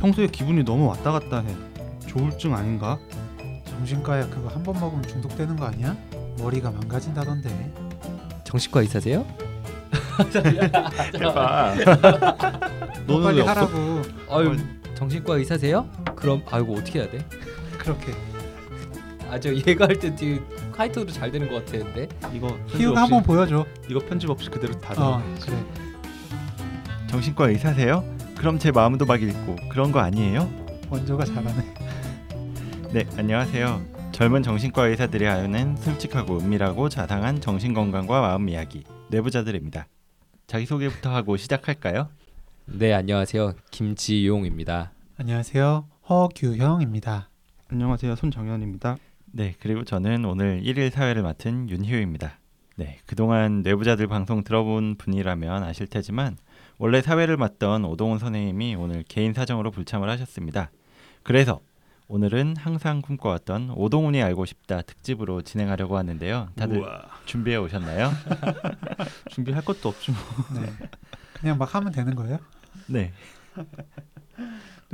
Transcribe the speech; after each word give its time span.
평소에 0.00 0.26
기분이 0.28 0.64
너무 0.64 0.86
왔다 0.86 1.12
갔다 1.12 1.40
해. 1.40 1.54
조울증 2.06 2.54
아닌가? 2.54 2.98
정신과야 3.68 4.28
그거 4.30 4.48
한 4.48 4.62
번 4.62 4.78
먹으면 4.80 5.02
중독되는 5.06 5.56
거 5.56 5.66
아니야? 5.66 5.96
머리가 6.38 6.70
망가진다던데. 6.70 7.72
정신과 8.44 8.80
의사세요? 8.80 9.26
해봐. 11.14 11.74
너는 13.06 13.24
빨리 13.24 13.36
왜 13.36 13.42
없어? 13.42 13.50
하라고. 13.50 14.02
아유 14.30 14.56
정신과 14.94 15.36
의사세요? 15.36 15.88
그럼 16.16 16.42
아이고 16.50 16.74
어떻게 16.74 17.00
해야 17.00 17.10
돼? 17.10 17.24
그렇게. 17.78 18.12
아 19.30 19.38
저 19.38 19.54
얘가 19.54 19.86
할때 19.86 20.14
되게 20.16 20.40
카이토도 20.72 21.12
잘 21.12 21.30
되는 21.30 21.48
것 21.48 21.64
같았는데 21.64 22.08
이거 22.34 22.48
편집 22.48 22.80
희우가 22.80 23.02
없이 23.02 23.12
한번 23.14 23.22
보여줘. 23.22 23.64
이거 23.88 24.00
편집 24.00 24.28
없이 24.30 24.50
그대로 24.50 24.76
다 24.80 24.92
어. 24.98 25.22
그래. 25.40 25.56
정신과 27.08 27.48
의사세요? 27.50 28.04
그럼 28.40 28.58
제 28.58 28.70
마음도 28.70 29.04
막 29.04 29.20
읽고 29.20 29.56
그런 29.68 29.92
거 29.92 30.00
아니에요? 30.00 30.50
원조가 30.88 31.26
잘하네. 31.26 31.74
네, 32.90 33.06
안녕하세요. 33.18 33.82
젊은 34.12 34.42
정신과 34.42 34.86
의사들이 34.86 35.26
하는 35.26 35.76
솔직하고 35.76 36.38
은밀하고 36.38 36.88
자상한 36.88 37.42
정신 37.42 37.74
건강과 37.74 38.22
마음 38.22 38.48
이야기 38.48 38.84
내부자들입니다. 39.10 39.88
자기 40.46 40.64
소개부터 40.64 41.14
하고 41.14 41.36
시작할까요? 41.36 42.08
네 42.64 42.94
안녕하세요 42.94 43.56
김지용입니다. 43.72 44.92
안녕하세요. 45.18 45.86
허규형입니다. 46.08 47.28
안녕하세요. 47.68 48.16
손정현입니다. 48.16 48.96
네, 49.32 49.54
그리고 49.60 49.84
저는 49.84 50.24
오늘 50.24 50.62
1일 50.62 50.88
사회를 50.88 51.22
맡은 51.22 51.68
윤희우입니다. 51.68 52.38
네, 52.76 53.00
그동안 53.04 53.60
내부자들 53.60 54.06
방송 54.06 54.42
들어본 54.42 54.96
분이라면 54.96 55.62
아실 55.62 55.86
테지만 55.86 56.38
원래 56.82 57.02
사회를 57.02 57.36
맡던 57.36 57.84
오동훈 57.84 58.18
선생님이 58.18 58.74
오늘 58.74 59.04
개인 59.06 59.34
사정으로 59.34 59.70
불참을 59.70 60.08
하셨습니다. 60.08 60.70
그래서 61.22 61.60
오늘은 62.08 62.56
항상 62.56 63.02
꿈꿔왔던 63.02 63.72
오동훈이 63.76 64.22
알고 64.22 64.46
싶다 64.46 64.80
특집으로 64.80 65.42
진행하려고 65.42 65.98
하는데요. 65.98 66.48
다들 66.56 66.78
우와. 66.78 67.02
준비해 67.26 67.58
오셨나요? 67.58 68.10
준비할 69.28 69.62
것도 69.62 69.90
없지 69.90 70.10
뭐. 70.10 70.20
네. 70.58 70.72
그냥 71.34 71.58
막 71.58 71.74
하면 71.74 71.92
되는 71.92 72.14
거예요? 72.14 72.38
네. 72.86 73.12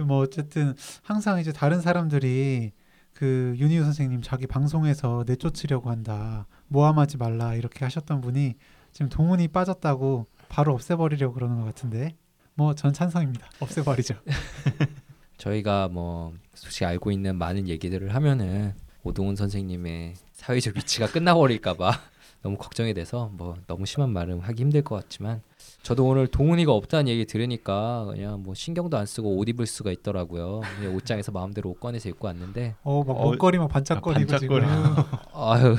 뭐 0.05 0.19
어쨌든 0.19 0.75
항상 1.05 1.39
이제 1.39 1.53
다른 1.53 1.81
사람들이 1.81 2.73
그 3.15 3.55
윤희우 3.59 3.85
선생님 3.85 4.23
자기 4.23 4.49
방송에서 4.49 5.23
내쫓으려고 5.25 5.91
한다. 5.91 6.49
모함하지 6.67 7.19
말라 7.19 7.55
이렇게 7.55 7.85
하셨던 7.85 8.23
분이 8.23 8.57
지금 8.91 9.09
동훈이 9.09 9.47
빠졌다고 9.47 10.27
바로 10.49 10.73
없애버리려고 10.75 11.35
그러는 11.35 11.59
것 11.61 11.65
같은데. 11.67 12.15
뭐 12.55 12.73
전 12.75 12.93
찬성입니다. 12.93 13.47
없애버리죠. 13.61 14.15
저희가 15.39 15.89
뭐 15.89 16.33
솔직히 16.55 16.85
알고 16.87 17.11
있는 17.11 17.37
많은 17.37 17.69
얘기들을 17.69 18.15
하면은 18.15 18.75
오동훈 19.03 19.37
선생님의 19.37 20.15
사회적 20.33 20.77
위치가 20.77 21.07
끝나버릴까봐 21.07 21.93
너무 22.43 22.57
걱정이 22.57 22.95
돼서 22.95 23.31
뭐 23.35 23.57
너무 23.67 23.85
심한 23.87 24.11
말은 24.11 24.41
하기 24.41 24.63
힘들 24.63 24.83
것 24.83 24.95
같지만 24.97 25.43
저도 25.83 26.07
오늘 26.07 26.27
동훈이가 26.27 26.73
없다는 26.73 27.09
얘기 27.09 27.27
들으니까 27.27 28.07
그냥 28.07 28.43
뭐 28.43 28.55
신경도 28.55 28.97
안 28.97 29.05
쓰고 29.07 29.37
옷 29.37 29.49
입을 29.49 29.67
수가 29.67 29.93
있더라고요. 29.93 30.63
그냥 30.79 30.95
옷장에서 30.97 31.31
마음대로 31.33 31.71
옷 31.71 31.79
꺼내서 31.81 32.09
입고 32.09 32.27
왔는데. 32.27 32.75
어막 32.83 33.09
어, 33.17 33.31
목걸이 33.31 33.59
막 33.59 33.69
반짝거리고 33.69 34.35
아, 34.35 34.39
지금. 34.39 34.59
아유. 35.35 35.77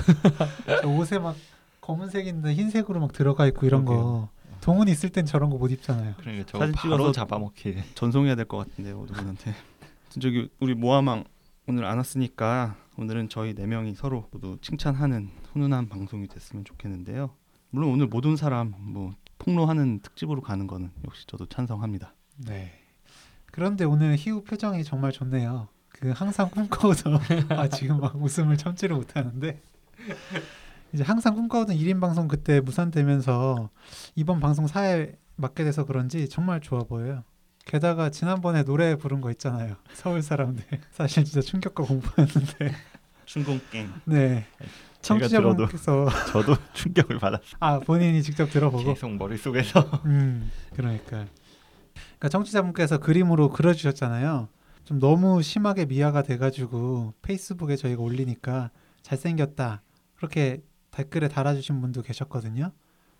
저 0.81 0.87
옷에 0.87 1.19
막 1.19 1.35
검은색인데 1.81 2.53
흰색으로 2.53 2.99
막 3.01 3.11
들어가 3.11 3.47
있고 3.47 3.65
이런 3.65 3.83
거 3.83 4.29
동훈이 4.67 4.91
있을 4.91 5.09
땐 5.09 5.25
저런 5.25 5.49
거 5.49 5.57
못 5.57 5.71
입잖아요. 5.71 6.15
그러니까 6.19 6.45
저 6.45 6.59
사진 6.59 6.73
바로 6.75 6.97
찍어서 6.97 7.11
잡아먹힐. 7.13 7.83
전송해야 7.95 8.35
될 8.35 8.45
것 8.45 8.57
같은데 8.57 8.91
오동훈한테. 8.91 9.53
저기 10.19 10.49
우리 10.59 10.75
모아망 10.75 11.23
오늘 11.67 11.85
안 11.85 11.97
왔으니까 11.97 12.75
오늘은 12.97 13.29
저희 13.29 13.53
네 13.55 13.65
명이 13.65 13.95
서로 13.95 14.27
모두 14.31 14.57
칭찬하는 14.61 15.29
훈훈한 15.53 15.87
방송이 15.87 16.27
됐으면 16.27 16.65
좋겠는데요. 16.65 17.29
물론 17.69 17.91
오늘 17.91 18.07
모든 18.07 18.35
사람 18.35 18.73
뭐 18.77 19.13
폭로하는 19.39 19.99
특집으로 20.01 20.41
가는 20.41 20.67
거는 20.67 20.91
역시 21.05 21.25
저도 21.27 21.45
찬성합니다. 21.45 22.13
네. 22.45 22.73
그런데 23.45 23.85
오늘 23.85 24.15
희우 24.17 24.43
표정이 24.43 24.83
정말 24.83 25.11
좋네요. 25.13 25.69
그 25.89 26.11
항상 26.11 26.49
꿈꿔오던 26.49 27.19
아 27.57 27.67
지금 27.69 28.01
막 28.01 28.21
웃음을 28.21 28.57
참지를 28.57 28.95
못하는데 28.97 29.61
이제 30.93 31.03
항상 31.03 31.35
꿈꿔오던 31.35 31.75
1인 31.75 31.99
방송 31.99 32.27
그때 32.27 32.59
무산되면서 32.61 33.69
이번 34.15 34.39
방송 34.39 34.67
사에 34.67 35.13
맡게 35.35 35.63
돼서 35.63 35.85
그런지 35.85 36.29
정말 36.29 36.61
좋아 36.61 36.83
보여요. 36.83 37.23
게다가 37.65 38.09
지난번에 38.09 38.63
노래 38.63 38.95
부른 38.95 39.21
거 39.21 39.29
있잖아요. 39.31 39.75
서울 39.93 40.21
사람들 40.21 40.63
사실 40.91 41.25
진짜 41.25 41.41
충격과 41.41 41.83
공포였는데 41.83 42.71
게임. 43.71 43.91
네 44.05 44.45
청취자분께서 45.01 46.07
저도 46.31 46.55
충격을 46.73 47.19
받았. 47.19 47.41
아 47.59 47.79
본인이 47.79 48.23
직접 48.23 48.49
들어보고 48.49 48.93
계속 48.93 49.11
머릿속에서 49.15 49.81
음, 50.05 50.49
그러니까. 50.75 51.25
그러니까 52.17 52.29
청취자분께서 52.29 52.99
그림으로 52.99 53.49
그려주셨잖아요. 53.49 54.47
좀 54.85 54.99
너무 54.99 55.41
심하게 55.41 55.85
미화가 55.85 56.23
돼가지고 56.23 57.13
페이스북에 57.21 57.75
저희가 57.75 58.01
올리니까 58.01 58.71
잘생겼다 59.01 59.81
그렇게 60.15 60.61
댓글에 60.97 61.27
달아주신 61.27 61.79
분도 61.79 62.01
계셨거든요. 62.01 62.71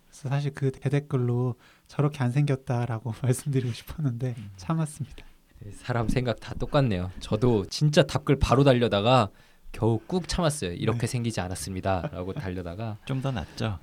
그래서 0.06 0.30
사실 0.30 0.52
그 0.54 0.72
대댓글로 0.72 1.56
저렇게 1.88 2.24
안 2.24 2.32
생겼다라고 2.32 3.14
말씀드리고 3.22 3.72
싶었는데 3.72 4.36
참았습니다. 4.58 5.26
사람 5.74 6.08
생각 6.08 6.40
다 6.40 6.54
똑같네요. 6.56 7.12
저도 7.20 7.66
진짜 7.66 8.04
답글 8.04 8.40
바로 8.40 8.64
달려다가 8.64 9.30
겨우 9.72 10.00
꾹 10.08 10.28
참았어요. 10.28 10.74
이렇게 10.74 11.02
네. 11.02 11.08
생기지 11.08 11.40
않았습니다라고 11.42 12.34
달려다가 12.34 12.98
좀 13.06 13.22
더 13.22 13.32
낫죠. 13.32 13.78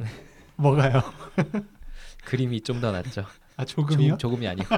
뭐가요? 0.57 1.01
그림이 2.25 2.63
좀 2.63 2.81
더 2.81 2.91
낫죠. 2.91 3.25
아 3.57 3.65
조금이요? 3.65 4.17
조 4.17 4.31
금, 4.31 4.43
이 4.43 4.49
아니고. 4.49 4.75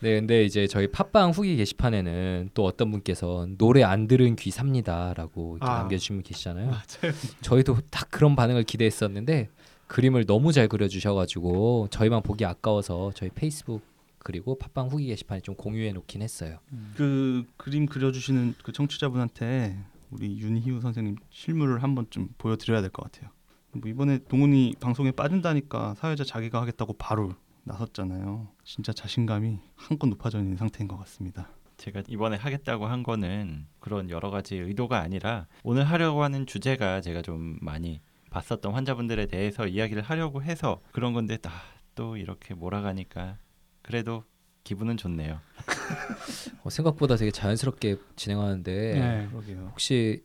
네, 0.00 0.20
근데 0.20 0.44
이제 0.44 0.66
저희 0.66 0.88
팟빵 0.88 1.30
후기 1.30 1.56
게시판에는 1.56 2.50
또 2.52 2.64
어떤 2.66 2.90
분께서 2.90 3.46
노래 3.56 3.82
안 3.82 4.06
들은 4.06 4.36
귀 4.36 4.50
삽니다라고 4.50 5.58
아. 5.60 5.78
남겨주신 5.78 6.16
분 6.16 6.22
계시잖아요. 6.22 6.66
맞아요. 6.66 7.14
저희도 7.40 7.78
딱 7.90 8.10
그런 8.10 8.36
반응을 8.36 8.64
기대했었는데 8.64 9.48
그림을 9.86 10.26
너무 10.26 10.52
잘 10.52 10.68
그려주셔가지고 10.68 11.88
저희만 11.90 12.22
보기 12.22 12.44
아까워서 12.44 13.12
저희 13.14 13.30
페이스북 13.30 13.82
그리고 14.18 14.58
팟빵 14.58 14.88
후기 14.88 15.06
게시판에 15.06 15.40
좀 15.40 15.54
공유해 15.54 15.92
놓긴 15.92 16.20
했어요. 16.20 16.58
그 16.96 17.44
그림 17.56 17.86
그려주시는 17.86 18.54
그 18.64 18.72
청취자분한테 18.72 19.78
우리 20.10 20.38
윤희우 20.38 20.80
선생님 20.80 21.16
실물을 21.30 21.82
한번 21.82 22.06
좀 22.10 22.28
보여드려야 22.36 22.80
될 22.82 22.90
것 22.90 23.04
같아요. 23.04 23.30
뭐 23.72 23.88
이번에 23.88 24.18
동훈이 24.28 24.74
방송에 24.80 25.10
빠진다니까 25.12 25.94
사회자 25.94 26.24
자기가 26.24 26.60
하겠다고 26.60 26.94
바로 26.94 27.34
나섰잖아요. 27.66 28.48
진짜 28.64 28.92
자신감이 28.92 29.58
한껏 29.74 30.08
높아져 30.08 30.38
있는 30.38 30.56
상태인 30.56 30.88
것 30.88 30.96
같습니다. 30.98 31.50
제가 31.76 32.02
이번에 32.08 32.36
하겠다고 32.36 32.86
한 32.86 33.02
거는 33.02 33.66
그런 33.80 34.08
여러 34.08 34.30
가지 34.30 34.56
의도가 34.56 35.00
아니라 35.00 35.46
오늘 35.62 35.84
하려고 35.84 36.22
하는 36.22 36.46
주제가 36.46 37.00
제가 37.02 37.22
좀 37.22 37.58
많이 37.60 38.00
봤었던 38.30 38.72
환자분들에 38.72 39.26
대해서 39.26 39.66
이야기를 39.66 40.02
하려고 40.02 40.42
해서 40.42 40.80
그런 40.92 41.12
건데 41.12 41.38
아, 41.44 41.50
또 41.94 42.16
이렇게 42.16 42.54
몰아가니까 42.54 43.36
그래도 43.82 44.24
기분은 44.64 44.96
좋네요. 44.96 45.40
어, 46.64 46.70
생각보다 46.70 47.16
되게 47.16 47.30
자연스럽게 47.30 47.96
진행하는데 48.16 48.72
네. 48.72 49.28
그러게요. 49.30 49.68
혹시 49.72 50.24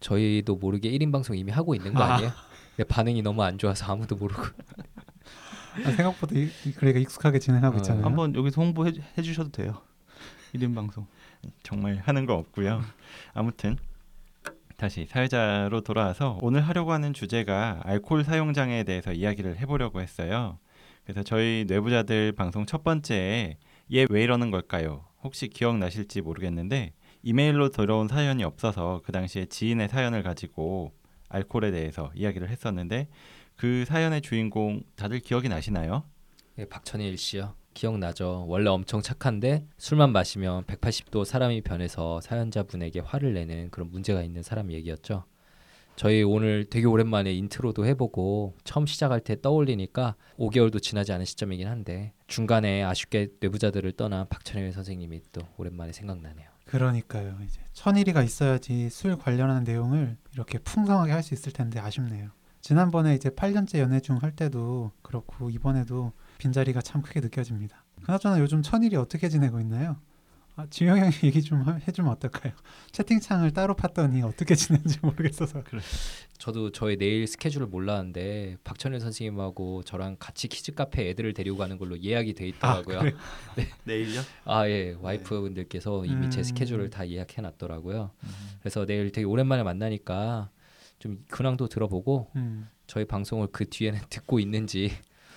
저희도 0.00 0.56
모르게 0.56 0.90
1인 0.90 1.10
방송 1.12 1.36
이미 1.36 1.50
하고 1.52 1.74
있는 1.74 1.94
거 1.94 2.02
아. 2.02 2.14
아니에요? 2.16 2.32
근데 2.76 2.88
반응이 2.88 3.22
너무 3.22 3.42
안 3.42 3.58
좋아서 3.58 3.92
아무도 3.92 4.16
모르고 4.16 4.42
아, 4.42 5.01
생각보다 5.96 6.34
이, 6.36 6.48
이- 6.66 6.72
그러니까 6.72 7.00
익숙하게 7.00 7.38
진행하고 7.38 7.76
어, 7.76 7.78
있잖아요. 7.78 8.04
한번 8.04 8.34
여기서 8.34 8.60
홍보해 8.60 8.92
해주셔도 9.16 9.50
돼요. 9.50 9.80
1인 10.54 10.74
방송. 10.74 11.06
정말 11.62 11.96
하는 12.04 12.26
거 12.26 12.34
없고요. 12.34 12.82
아무튼 13.32 13.76
다시 14.76 15.06
사회자로 15.08 15.80
돌아와서 15.82 16.38
오늘 16.42 16.60
하려고 16.62 16.92
하는 16.92 17.12
주제가 17.14 17.80
알코올 17.84 18.24
사용 18.24 18.52
장애에 18.52 18.84
대해서 18.84 19.12
이야기를 19.12 19.58
해보려고 19.58 20.00
했어요. 20.00 20.58
그래서 21.04 21.22
저희 21.22 21.64
뇌부자들 21.66 22.32
방송 22.32 22.66
첫 22.66 22.84
번째에 22.84 23.56
얘 23.92 24.06
왜 24.08 24.22
이러는 24.22 24.50
걸까요? 24.50 25.04
혹시 25.22 25.48
기억나실지 25.48 26.20
모르겠는데 26.20 26.92
이메일로 27.22 27.68
들어온 27.70 28.08
사연이 28.08 28.42
없어서 28.44 29.00
그 29.04 29.12
당시에 29.12 29.46
지인의 29.46 29.88
사연을 29.88 30.22
가지고 30.22 30.92
알코올에 31.28 31.70
대해서 31.70 32.10
이야기를 32.14 32.48
했었는데 32.48 33.08
그 33.56 33.84
사연의 33.86 34.22
주인공 34.22 34.82
다들 34.96 35.20
기억이 35.20 35.48
나시나요? 35.48 36.04
예, 36.58 36.64
박천일 36.64 37.16
씨요. 37.16 37.54
기억나죠. 37.74 38.44
원래 38.48 38.68
엄청 38.68 39.00
착한데 39.00 39.66
술만 39.78 40.12
마시면 40.12 40.64
180도 40.64 41.24
사람이 41.24 41.62
변해서 41.62 42.20
사연자분에게 42.20 43.00
화를 43.00 43.32
내는 43.32 43.70
그런 43.70 43.90
문제가 43.90 44.22
있는 44.22 44.42
사람 44.42 44.70
얘기였죠. 44.72 45.24
저희 45.96 46.22
오늘 46.22 46.64
되게 46.68 46.86
오랜만에 46.86 47.32
인트로도 47.34 47.86
해보고 47.86 48.56
처음 48.64 48.86
시작할 48.86 49.20
때 49.20 49.40
떠올리니까 49.40 50.16
5개월도 50.38 50.82
지나지 50.82 51.12
않은 51.12 51.24
시점이긴 51.24 51.68
한데 51.68 52.12
중간에 52.26 52.82
아쉽게 52.82 53.28
뇌부자들을 53.40 53.92
떠난 53.92 54.26
박천일 54.28 54.72
선생님이 54.72 55.20
또 55.32 55.42
오랜만에 55.58 55.92
생각나네요. 55.92 56.48
그러니까요. 56.64 57.38
이제 57.44 57.60
천일이가 57.74 58.22
있어야지 58.22 58.88
술 58.90 59.16
관련한 59.18 59.64
내용을 59.64 60.16
이렇게 60.32 60.58
풍성하게 60.58 61.12
할 61.12 61.22
수 61.22 61.34
있을 61.34 61.52
텐데 61.52 61.78
아쉽네요. 61.78 62.30
지난번에 62.62 63.14
이제 63.14 63.28
8년째 63.28 63.78
연애 63.80 64.00
중 64.00 64.18
할 64.22 64.30
때도 64.34 64.92
그렇고 65.02 65.50
이번에도 65.50 66.12
빈자리가 66.38 66.80
참 66.80 67.02
크게 67.02 67.20
느껴집니다. 67.20 67.84
그나저나 68.04 68.38
요즘 68.40 68.62
천일이 68.62 68.96
어떻게 68.96 69.28
지내고 69.28 69.60
있나요? 69.60 69.96
아, 70.54 70.66
지용 70.68 70.98
형이 70.98 71.12
얘기 71.24 71.40
좀 71.42 71.62
하- 71.62 71.80
해주면 71.88 72.12
어떨까요? 72.12 72.52
채팅창을 72.92 73.52
따로 73.52 73.74
팠더니 73.74 74.22
어떻게 74.22 74.54
지내는지 74.54 74.98
모르겠어서 75.00 75.62
저도 76.38 76.70
저희 76.72 76.98
내일 76.98 77.26
스케줄을 77.26 77.66
몰랐는데 77.68 78.58
박찬일 78.62 79.00
선생님하고 79.00 79.82
저랑 79.84 80.16
같이 80.18 80.48
키즈 80.48 80.74
카페 80.74 81.08
애들을 81.08 81.32
데리고 81.32 81.56
가는 81.56 81.78
걸로 81.78 81.98
예약이 82.00 82.34
돼 82.34 82.46
있더라고요. 82.48 82.98
그래요? 83.00 83.16
내일요? 83.84 84.20
아 84.44 84.68
예 84.68 84.94
와이프분들께서 85.00 86.04
이미 86.04 86.28
제 86.30 86.40
음. 86.40 86.44
스케줄을 86.44 86.90
다 86.90 87.08
예약해 87.08 87.40
놨더라고요. 87.40 88.10
그래서 88.60 88.84
내일 88.84 89.10
되게 89.10 89.24
오랜만에 89.24 89.62
만나니까 89.62 90.50
좀 91.02 91.24
근황도 91.28 91.66
들어보고 91.66 92.30
음, 92.36 92.68
저희 92.86 93.04
방송을 93.04 93.48
그 93.50 93.68
뒤에는 93.68 93.98
듣고 94.08 94.38
있는지 94.38 94.92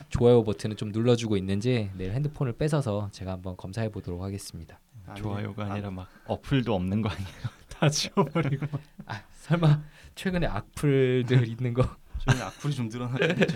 좋아요 0.09 0.43
버튼을 0.43 0.75
좀 0.75 0.91
눌러주고 0.91 1.37
있는지 1.37 1.89
내일 1.97 2.11
핸드폰을 2.11 2.53
뺏어서 2.53 3.09
제가 3.11 3.31
한번 3.31 3.57
검사해 3.57 3.89
보도록 3.89 4.21
하겠습니다. 4.21 4.79
아니, 5.07 5.19
좋아요가 5.19 5.65
아, 5.65 5.71
아니라 5.73 5.89
막 5.89 6.07
어플도 6.27 6.75
없는 6.75 7.01
거 7.01 7.09
아니에요? 7.09 7.27
다 7.69 7.89
지워버리고 7.89 8.67
아 9.07 9.23
설마 9.37 9.81
최근에 10.13 10.45
악플들 10.45 11.47
있는 11.49 11.73
거 11.73 11.83
저희 12.19 12.39
악플이 12.39 12.75
좀 12.75 12.87
늘어나겠죠. 12.87 13.55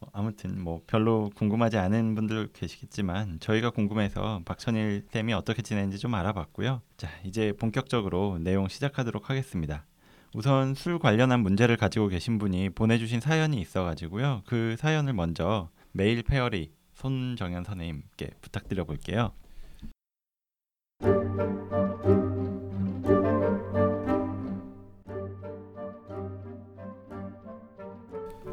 어, 0.00 0.06
아무튼 0.14 0.58
뭐 0.58 0.80
별로 0.86 1.30
궁금하지 1.34 1.76
않은 1.76 2.14
분들 2.14 2.52
계시겠지만 2.54 3.40
저희가 3.40 3.70
궁금해서 3.70 4.40
박천일 4.46 5.04
쌤이 5.10 5.34
어떻게 5.34 5.60
지내는지 5.60 5.98
좀 5.98 6.14
알아봤고요. 6.14 6.80
자 6.96 7.10
이제 7.24 7.52
본격적으로 7.52 8.38
내용 8.38 8.68
시작하도록 8.68 9.28
하겠습니다. 9.28 9.84
우선 10.34 10.74
술 10.74 10.98
관련한 10.98 11.40
문제를 11.40 11.76
가지고 11.76 12.08
계신 12.08 12.38
분이 12.38 12.70
보내주신 12.70 13.20
사연이 13.20 13.60
있어가지고요. 13.60 14.42
그 14.46 14.74
사연을 14.78 15.12
먼저 15.12 15.70
메일 15.92 16.24
페어리 16.24 16.72
손정현 16.94 17.62
선생님께 17.62 18.30
부탁드려 18.40 18.84
볼게요. 18.84 19.30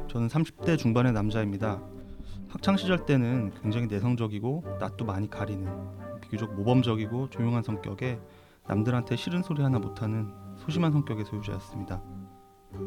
저는 0.07 0.27
30대 0.27 0.77
중반의 0.77 1.13
남자입니다. 1.13 1.81
학창 2.49 2.77
시절 2.77 3.07
때는 3.07 3.53
굉장히 3.59 3.87
내성적이고 3.87 4.77
낯도 4.79 5.05
많이 5.05 5.27
가리는 5.27 5.67
비교적 6.21 6.53
모범적이고 6.53 7.31
조용한 7.31 7.63
성격에 7.63 8.19
남들한테 8.67 9.15
싫은 9.15 9.41
소리 9.41 9.63
하나 9.63 9.79
못하는 9.79 10.31
소심한 10.61 10.91
성격의 10.91 11.25
소유자였습니다. 11.25 12.01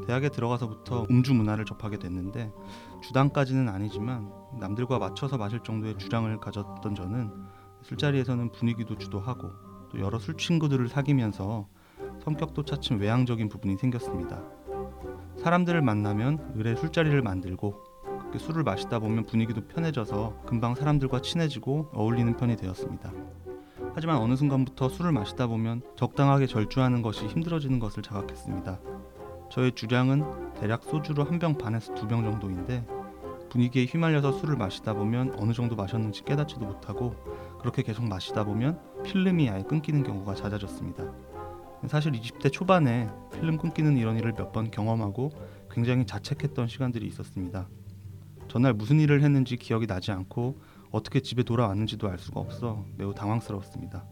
대학에 0.06 0.29
들어가서부터 0.29 1.06
음주 1.11 1.35
문화를 1.35 1.65
접하게 1.65 1.99
됐는데 1.99 2.53
주당까지는 3.03 3.69
아니지만 3.69 4.31
남들과 4.59 4.99
맞춰서 4.99 5.37
마실 5.37 5.61
정도의 5.61 5.99
주량을 5.99 6.38
가졌던 6.38 6.94
저는 6.94 7.31
술자리에서는 7.82 8.53
분위기도 8.53 8.97
주도하고 8.97 9.50
또 9.91 10.00
여러 10.00 10.19
술 10.19 10.37
친구들을 10.37 10.88
사귀면서 10.88 11.69
성격도 12.23 12.65
차츰 12.65 12.99
외향적인 12.99 13.49
부분이 13.49 13.76
생겼습니다. 13.76 14.43
사람들을 15.38 15.82
만나면 15.82 16.53
의뢰 16.55 16.75
술자리를 16.76 17.21
만들고 17.21 17.94
술을 18.38 18.65
마시다 18.65 18.99
보면 18.99 19.26
분위기도 19.26 19.67
편해져서 19.67 20.43
금방 20.47 20.75
사람들과 20.75 21.21
친해지고 21.21 21.91
어울리는 21.93 22.37
편이 22.37 22.56
되었습니다. 22.56 23.12
하지만 23.94 24.17
어느 24.17 24.35
순간부터 24.35 24.88
술을 24.88 25.12
마시다 25.12 25.46
보면 25.46 25.82
적당하게 25.96 26.46
절주하는 26.46 27.02
것이 27.02 27.26
힘들어지는 27.26 27.79
것을 27.79 28.02
자각했습니다. 28.02 28.81
저의 29.50 29.73
주량은 29.73 30.25
대략 30.55 30.82
소주로 30.85 31.25
한 31.25 31.38
병 31.38 31.56
반에서 31.56 31.94
두 31.94 32.06
병 32.08 32.23
정도인데 32.25 32.87
분위기에 33.50 33.85
휘말려서 33.85 34.32
술을 34.32 34.56
마시다 34.56 34.94
보면 34.94 35.35
어느 35.38 35.52
정도 35.52 35.76
마셨는지 35.76 36.25
깨닫지도 36.25 36.64
못하고 36.64 37.14
그렇게 37.61 37.82
계속 37.82 38.05
마시다 38.08 38.43
보면 38.44 38.81
필름이 39.05 39.49
아예 39.49 39.62
끊기는 39.62 40.02
경우가 40.02 40.35
잦아졌습니다. 40.35 41.05
사실 41.87 42.12
20대 42.12 42.50
초반에 42.50 43.08
필름 43.32 43.58
끊기는 43.58 43.97
이런 43.97 44.19
일을 44.19 44.32
몇 44.32 44.50
번 44.52 44.70
경험하고 44.70 45.31
굉장히 45.70 46.05
자책했던 46.06 46.67
시간들이 46.67 47.06
있었습니다. 47.06 47.69
전날 48.49 48.73
무슨 48.73 48.99
일을 49.00 49.23
했는지 49.23 49.56
기억이 49.56 49.87
나지 49.87 50.11
않고 50.11 50.58
어떻게 50.94 51.19
집에 51.19 51.43
돌아왔는지도 51.43 52.08
알 52.08 52.19
수가 52.19 52.38
없어 52.38 52.85
매우 52.96 53.12
당황스러웠습니다. 53.12 54.06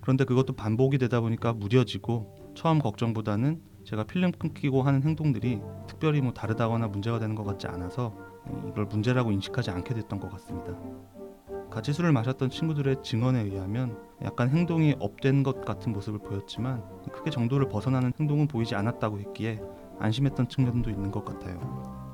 그런데 0.00 0.24
그것도 0.24 0.54
반복이 0.54 0.96
되다 0.96 1.20
보니까 1.20 1.52
무뎌지고 1.52 2.54
처음 2.54 2.78
걱정보다는 2.78 3.60
제가 3.84 4.04
필름 4.04 4.32
끊기고 4.32 4.82
하는 4.82 5.02
행동들이 5.02 5.60
특별히 5.86 6.22
뭐 6.22 6.32
다르다거나 6.32 6.88
문제가 6.88 7.18
되는 7.18 7.34
것 7.34 7.44
같지 7.44 7.66
않아서 7.66 8.16
이걸 8.66 8.86
문제라고 8.86 9.30
인식하지 9.30 9.72
않게 9.72 9.92
됐던 9.92 10.20
것 10.20 10.30
같습니다. 10.30 10.72
같이 11.70 11.92
술을 11.92 12.12
마셨던 12.12 12.48
친구들의 12.48 13.02
증언에 13.02 13.42
의하면 13.42 13.98
약간 14.22 14.48
행동이 14.48 14.96
업된 15.00 15.42
것 15.42 15.66
같은 15.66 15.92
모습을 15.92 16.18
보였지만 16.20 16.82
크게 17.12 17.28
정도를 17.30 17.68
벗어나는 17.68 18.14
행동은 18.18 18.48
보이지 18.48 18.74
않았다고 18.74 19.20
했기에 19.20 19.60
안심했던 19.98 20.48
측면도 20.48 20.88
있는 20.88 21.10
것 21.10 21.26
같아요. 21.26 22.04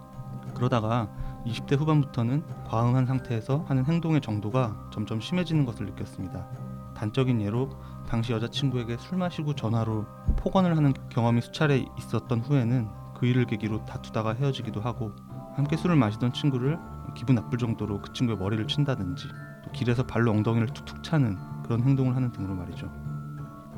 그러다가 0.57 1.09
20대 1.47 1.79
후반부터는 1.79 2.43
과음한 2.69 3.07
상태에서 3.07 3.65
하는 3.69 3.85
행동의 3.85 4.21
정도가 4.21 4.91
점점 4.93 5.21
심해지는 5.21 5.65
것을 5.65 5.87
느꼈습니다. 5.87 6.47
단적인 6.95 7.41
예로 7.41 7.71
당시 8.07 8.33
여자친구에게 8.33 8.97
술 8.99 9.19
마시고 9.19 9.55
전화로 9.55 10.05
폭언을 10.37 10.77
하는 10.77 10.93
경험이 11.09 11.41
수차례 11.41 11.85
있었던 11.99 12.41
후에는 12.41 12.89
그 13.15 13.27
일을 13.27 13.47
계기로 13.47 13.85
다투다가 13.87 14.35
헤어지기도 14.35 14.81
하고 14.81 15.13
함께 15.55 15.77
술을 15.77 15.97
마시던 15.97 16.33
친구를 16.33 16.79
기분 17.15 17.35
나쁠 17.37 17.59
정도로 17.59 18.01
그 18.03 18.13
친구의 18.13 18.39
머리를 18.39 18.67
친다든지 18.67 19.29
또 19.65 19.73
길에서 19.73 20.07
발로 20.07 20.31
엉덩이를 20.31 20.69
툭툭 20.69 21.03
차는 21.03 21.39
그런 21.63 21.83
행동을 21.83 22.17
하는 22.17 22.33
등으로 22.33 22.55
말이죠. 22.55 22.91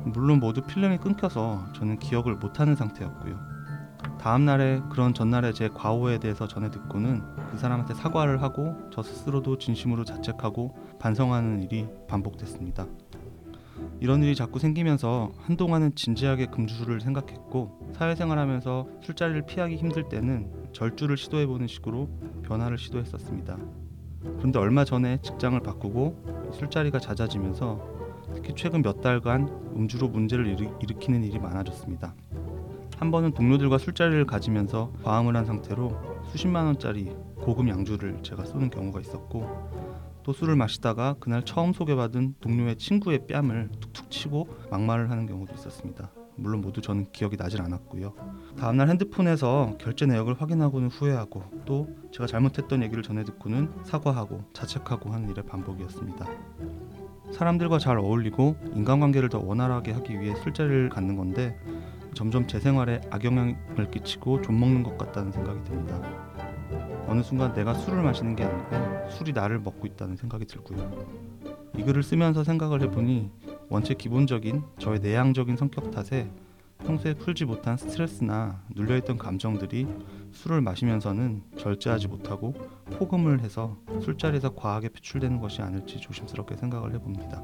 물론 0.05 0.39
모두 0.39 0.61
필름이 0.61 0.97
끊겨서 0.97 1.65
저는 1.73 1.99
기억을 1.99 2.35
못하는 2.35 2.75
상태였고요. 2.75 3.52
다음 4.19 4.45
날에 4.45 4.81
그런 4.89 5.13
전날의 5.13 5.53
제 5.53 5.69
과오에 5.69 6.17
대해서 6.17 6.47
전해 6.47 6.71
듣고는 6.71 7.21
그 7.51 7.57
사람한테 7.57 7.93
사과를 7.93 8.41
하고 8.41 8.75
저 8.91 9.03
스스로도 9.03 9.57
진심으로 9.57 10.05
자책하고 10.05 10.75
반성하는 10.99 11.61
일이 11.61 11.87
반복됐습니다. 12.07 12.87
이런 13.99 14.23
일이 14.23 14.35
자꾸 14.35 14.59
생기면서 14.59 15.31
한동안은 15.39 15.95
진지하게 15.95 16.47
금주술을 16.47 17.01
생각했고 17.01 17.91
사회생활하면서 17.93 18.87
술자리를 19.01 19.45
피하기 19.45 19.75
힘들 19.75 20.09
때는 20.09 20.51
절주를 20.73 21.17
시도해보는 21.17 21.67
식으로 21.67 22.09
변화를 22.43 22.77
시도했었습니다. 22.77 23.57
그런데 24.37 24.59
얼마 24.59 24.85
전에 24.85 25.19
직장을 25.21 25.59
바꾸고 25.59 26.51
술자리가 26.53 26.99
잦아지면서 26.99 27.93
특히 28.33 28.53
최근 28.55 28.81
몇 28.81 29.01
달간 29.01 29.47
음주로 29.75 30.07
문제를 30.07 30.47
일으, 30.47 30.69
일으키는 30.81 31.23
일이 31.23 31.39
많아졌습니다. 31.39 32.15
한 32.97 33.11
번은 33.11 33.33
동료들과 33.33 33.77
술자리를 33.77 34.25
가지면서 34.25 34.91
과음을 35.03 35.35
한 35.35 35.45
상태로 35.45 36.23
수십만 36.27 36.65
원짜리 36.65 37.15
고급 37.35 37.67
양주를 37.67 38.19
제가 38.23 38.45
쏘는 38.45 38.69
경우가 38.69 39.01
있었고 39.01 39.93
또 40.23 40.31
술을 40.31 40.55
마시다가 40.55 41.15
그날 41.19 41.43
처음 41.43 41.73
소개받은 41.73 42.35
동료의 42.39 42.77
친구의 42.77 43.27
뺨을 43.27 43.69
툭툭 43.79 44.09
치고 44.09 44.47
막말을 44.71 45.11
하는 45.11 45.25
경우도 45.25 45.53
있었습니다. 45.53 46.11
물론 46.35 46.61
모두 46.61 46.81
저는 46.81 47.11
기억이 47.11 47.35
나질 47.37 47.61
않았고요. 47.61 48.13
다음날 48.57 48.89
핸드폰에서 48.89 49.75
결제 49.79 50.05
내역을 50.05 50.41
확인하고는 50.41 50.87
후회하고 50.89 51.43
또 51.65 51.89
제가 52.11 52.25
잘못했던 52.25 52.81
얘기를 52.83 53.03
전해 53.03 53.23
듣고는 53.23 53.69
사과하고 53.83 54.45
자책하고 54.53 55.11
하는 55.11 55.29
일의 55.29 55.45
반복이었습니다. 55.45 56.25
사람들과 57.31 57.79
잘 57.79 57.97
어울리고 57.97 58.55
인간관계를 58.73 59.29
더 59.29 59.39
원활하게 59.39 59.91
하기 59.91 60.19
위해 60.19 60.35
술자리를 60.35 60.89
갖는 60.89 61.17
건데 61.17 61.57
점점 62.13 62.47
제 62.47 62.59
생활에 62.59 63.01
악영향을 63.09 63.91
끼치고 63.91 64.41
좀먹는 64.41 64.83
것 64.83 64.97
같다는 64.97 65.31
생각이 65.31 65.63
듭니다. 65.63 66.01
어느 67.07 67.21
순간 67.21 67.53
내가 67.53 67.73
술을 67.73 68.01
마시는 68.01 68.35
게 68.35 68.43
아니고 68.43 69.09
술이 69.11 69.33
나를 69.33 69.59
먹고 69.59 69.85
있다는 69.87 70.15
생각이 70.15 70.45
들고요. 70.45 71.05
이 71.77 71.83
글을 71.83 72.03
쓰면서 72.03 72.43
생각을 72.43 72.81
해보니 72.83 73.31
원체 73.69 73.93
기본적인 73.93 74.63
저의 74.79 74.99
내향적인 74.99 75.57
성격 75.57 75.91
탓에 75.91 76.29
평소에 76.85 77.13
풀지 77.13 77.45
못한 77.45 77.77
스트레스나 77.77 78.61
눌려있던 78.75 79.17
감정들이 79.17 79.87
술을 80.31 80.61
마시면서는 80.61 81.43
절제하지 81.57 82.07
못하고 82.09 82.53
포금을 82.97 83.39
해서 83.39 83.77
술자리에서 84.01 84.53
과하게 84.55 84.89
표출되는 84.89 85.39
것이 85.39 85.61
아닐지 85.61 85.99
조심스럽게 85.99 86.57
생각을 86.57 86.93
해봅니다. 86.93 87.43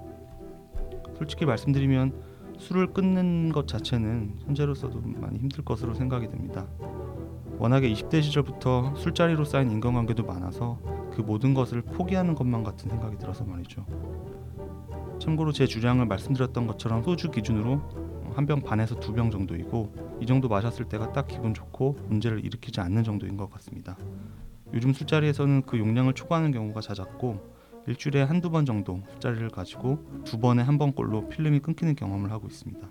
솔직히 1.17 1.45
말씀드리면 1.45 2.13
술을 2.59 2.93
끊는 2.93 3.51
것 3.51 3.67
자체는 3.67 4.35
현재로서도 4.45 5.01
많이 5.01 5.39
힘들 5.39 5.63
것으로 5.63 5.93
생각이 5.93 6.27
됩니다. 6.27 6.67
워낙에 7.57 7.91
20대 7.91 8.21
시절부터 8.21 8.95
술자리로 8.95 9.43
쌓인 9.45 9.71
인간관계도 9.71 10.23
많아서 10.25 10.79
그 11.13 11.21
모든 11.21 11.53
것을 11.53 11.81
포기하는 11.81 12.35
것만 12.35 12.63
같은 12.63 12.89
생각이 12.89 13.17
들어서 13.17 13.43
말이죠. 13.43 13.85
참고로 15.19 15.51
제 15.51 15.65
주량을 15.65 16.05
말씀드렸던 16.05 16.67
것처럼 16.67 17.03
소주 17.03 17.31
기준으로 17.31 17.81
한 18.35 18.45
병 18.45 18.61
반에서 18.61 18.95
두 18.99 19.13
병 19.13 19.31
정도이고 19.31 20.17
이 20.21 20.25
정도 20.25 20.47
마셨을 20.47 20.85
때가 20.85 21.11
딱 21.11 21.27
기분 21.27 21.53
좋고 21.53 21.97
문제를 22.07 22.45
일으키지 22.45 22.79
않는 22.79 23.03
정도인 23.03 23.35
것 23.35 23.49
같습니다. 23.51 23.97
요즘 24.73 24.93
술자리에서는 24.93 25.63
그 25.65 25.77
용량을 25.77 26.13
초과하는 26.13 26.51
경우가 26.51 26.79
잦았고 26.79 27.58
일주일에 27.87 28.23
한두 28.23 28.49
번 28.49 28.65
정도 28.65 29.01
술자리를 29.11 29.49
가지고 29.49 30.03
두 30.23 30.39
번에 30.39 30.61
한 30.61 30.77
번꼴로 30.77 31.29
필름이 31.29 31.59
끊기는 31.59 31.95
경험을 31.95 32.31
하고 32.31 32.47
있습니다. 32.47 32.87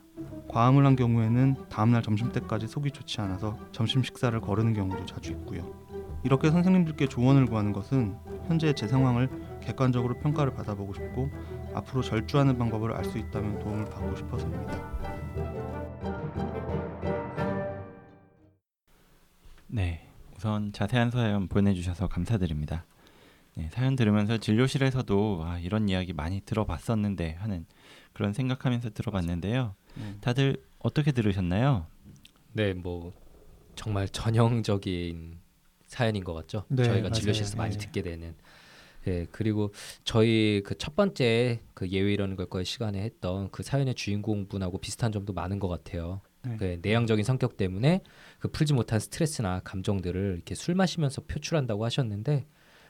과음을 0.48 0.84
한 0.86 0.96
경우에는 0.96 1.56
다음날 1.68 2.02
점심 2.02 2.32
때까지 2.32 2.66
속이 2.66 2.90
좋지 2.90 3.20
않아서 3.20 3.58
점심 3.70 4.02
식사를 4.02 4.38
거르는 4.40 4.74
경우도 4.74 5.06
자주 5.06 5.32
있고요. 5.32 5.72
이렇게 6.24 6.50
선생님들께 6.50 7.06
조언을 7.06 7.46
구하는 7.46 7.72
것은 7.72 8.16
현재 8.48 8.72
제 8.72 8.88
상황을 8.88 9.28
객관적으로 9.60 10.14
평가를 10.18 10.52
받아보고 10.54 10.94
싶고 10.94 11.30
앞으로 11.74 12.02
절주하는 12.02 12.58
방법을 12.58 12.92
알 12.92 13.04
수 13.04 13.18
있다면 13.18 13.60
도움을 13.60 13.84
받고 13.84 14.16
싶어서입니다. 14.16 14.98
네, 19.68 20.08
우선 20.36 20.72
자세한 20.72 21.10
사연 21.10 21.46
보내주셔서 21.46 22.08
감사드립니다. 22.08 22.84
네, 23.58 23.68
사연 23.72 23.96
들으면서 23.96 24.38
진료실에서도 24.38 25.40
아, 25.44 25.58
이런 25.58 25.88
이야기 25.88 26.12
많이 26.12 26.40
들어봤었는데 26.42 27.32
하는 27.40 27.66
그런 28.12 28.32
생각하면서 28.32 28.90
들어봤는데요. 28.90 29.74
네. 29.96 30.14
다들 30.20 30.62
어떻게 30.78 31.10
들으셨나요? 31.10 31.86
네, 32.52 32.72
뭐 32.72 33.12
정말 33.74 34.08
전형적인 34.08 35.38
사연인 35.86 36.22
것 36.22 36.34
같죠. 36.34 36.64
네, 36.68 36.84
저희가 36.84 37.08
맞아요. 37.08 37.12
진료실에서 37.14 37.56
많이 37.56 37.72
네. 37.72 37.78
듣게 37.78 38.02
되는. 38.02 38.36
예, 39.08 39.26
그리고 39.32 39.72
저희 40.04 40.62
그 40.64 40.76
첫 40.78 40.94
번째 40.94 41.60
그 41.74 41.88
예외 41.88 42.12
이러는 42.12 42.36
걸거의 42.36 42.64
시간에 42.64 43.02
했던 43.02 43.50
그 43.50 43.64
사연의 43.64 43.94
주인공분하고 43.94 44.78
비슷한 44.78 45.10
점도 45.10 45.32
많은 45.32 45.58
것 45.58 45.66
같아요. 45.66 46.20
네. 46.44 46.56
그 46.58 46.78
내향적인 46.82 47.24
성격 47.24 47.56
때문에 47.56 48.02
그 48.38 48.48
풀지 48.48 48.72
못한 48.74 49.00
스트레스나 49.00 49.60
감정들을 49.64 50.34
이렇게 50.36 50.54
술 50.54 50.76
마시면서 50.76 51.22
표출한다고 51.22 51.84
하셨는데 51.84 52.46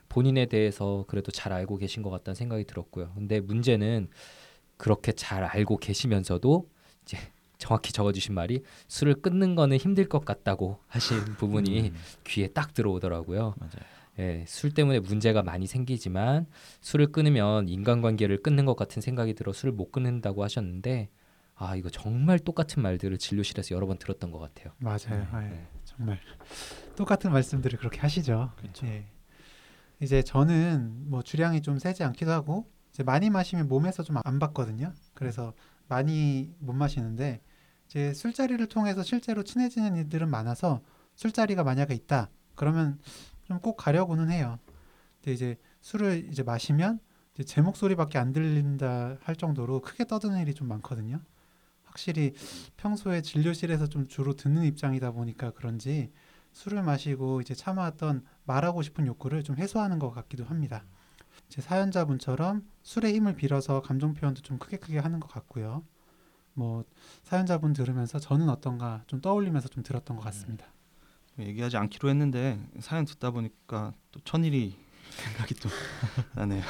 본인에 0.08 0.46
대해서 0.46 1.04
그래도 1.08 1.30
잘 1.30 1.52
알고 1.52 1.76
계신 1.76 2.02
것 2.02 2.10
같다는 2.10 2.34
생각이 2.34 2.64
들었고요. 2.64 3.12
근데 3.14 3.40
문제는 3.40 4.08
그렇게 4.76 5.12
잘 5.12 5.44
알고 5.44 5.78
계시면서도 5.78 6.68
이제 7.02 7.18
정확히 7.58 7.92
적어주신 7.92 8.34
말이 8.34 8.62
술을 8.86 9.14
끊는 9.20 9.54
거는 9.54 9.76
힘들 9.76 10.08
것 10.08 10.24
같다고 10.24 10.78
하신 10.86 11.18
부분이 11.36 11.90
음, 11.90 11.96
귀에 12.24 12.48
딱 12.48 12.72
들어오더라고요. 12.72 13.54
맞아요. 13.58 13.98
예, 14.20 14.44
술 14.48 14.72
때문에 14.72 15.00
문제가 15.00 15.42
많이 15.42 15.66
생기지만 15.66 16.46
술을 16.80 17.12
끊으면 17.12 17.68
인간관계를 17.68 18.42
끊는 18.42 18.64
것 18.64 18.74
같은 18.76 19.00
생각이 19.00 19.34
들어 19.34 19.52
술을 19.52 19.72
못 19.72 19.92
끊는다고 19.92 20.42
하셨는데 20.42 21.08
아 21.54 21.76
이거 21.76 21.88
정말 21.90 22.38
똑같은 22.38 22.82
말들을 22.82 23.18
진료실에서 23.18 23.74
여러 23.74 23.86
번 23.86 23.98
들었던 23.98 24.30
것 24.30 24.38
같아요. 24.38 24.72
맞아요. 24.78 25.26
아, 25.32 25.44
예. 25.44 25.48
네. 25.48 25.66
정말 25.84 26.20
똑같은 26.96 27.32
말씀들을 27.32 27.78
그렇게 27.78 28.00
하시죠. 28.00 28.52
그렇죠. 28.56 28.86
예. 28.86 29.04
이제 30.00 30.22
저는 30.22 31.10
뭐 31.10 31.22
주량이 31.22 31.62
좀 31.62 31.78
세지 31.78 32.04
않기도 32.04 32.30
하고 32.30 32.70
이제 32.92 33.02
많이 33.02 33.30
마시면 33.30 33.68
몸에서 33.68 34.02
좀 34.02 34.18
안 34.24 34.38
받거든요. 34.38 34.92
그래서 35.14 35.54
많이 35.88 36.52
못 36.58 36.72
마시는데 36.72 37.40
이제 37.86 38.12
술자리를 38.14 38.64
통해서 38.68 39.02
실제로 39.02 39.42
친해지는 39.42 39.96
일들은 39.96 40.28
많아서 40.28 40.82
술자리가 41.16 41.64
만약에 41.64 41.94
있다 41.94 42.30
그러면 42.54 42.98
좀 43.44 43.60
꼭 43.60 43.76
가려고는 43.76 44.30
해요. 44.30 44.58
근데 45.16 45.32
이제 45.32 45.56
술을 45.80 46.28
이제 46.30 46.42
마시면 46.42 47.00
이제 47.34 47.44
제 47.44 47.60
목소리밖에 47.62 48.18
안 48.18 48.32
들린다 48.32 49.16
할 49.22 49.36
정도로 49.36 49.80
크게 49.80 50.04
떠드는 50.04 50.40
일이 50.42 50.54
좀 50.54 50.68
많거든요. 50.68 51.20
확실히 51.84 52.34
평소에 52.76 53.22
진료실에서 53.22 53.86
좀 53.88 54.06
주로 54.06 54.34
듣는 54.34 54.64
입장이다 54.64 55.12
보니까 55.12 55.50
그런지 55.52 56.12
술을 56.52 56.82
마시고 56.82 57.40
이제 57.40 57.54
참아왔던 57.54 58.24
말하고 58.44 58.82
싶은 58.82 59.06
욕구를 59.06 59.42
좀 59.42 59.56
해소하는 59.56 59.98
것 59.98 60.10
같기도 60.10 60.44
합니다. 60.44 60.84
제 61.48 61.60
사연자분처럼 61.60 62.66
술의 62.82 63.14
힘을 63.14 63.36
빌어서 63.36 63.80
감정 63.80 64.14
표현도 64.14 64.42
좀 64.42 64.58
크게 64.58 64.76
크게 64.78 64.98
하는 64.98 65.20
것 65.20 65.28
같고요. 65.28 65.84
뭐 66.54 66.84
사연자분 67.22 67.72
들으면서 67.72 68.18
저는 68.18 68.48
어떤가 68.48 69.02
좀 69.06 69.20
떠올리면서 69.20 69.68
좀 69.68 69.82
들었던 69.82 70.16
것 70.16 70.24
같습니다. 70.24 70.66
얘기하지 71.38 71.76
않기로 71.76 72.08
했는데 72.08 72.60
사연 72.80 73.04
듣다 73.04 73.30
보니까 73.30 73.92
또 74.10 74.20
천일이 74.24 74.76
생각이 75.08 75.54
또 75.54 75.68
나네요. 76.34 76.62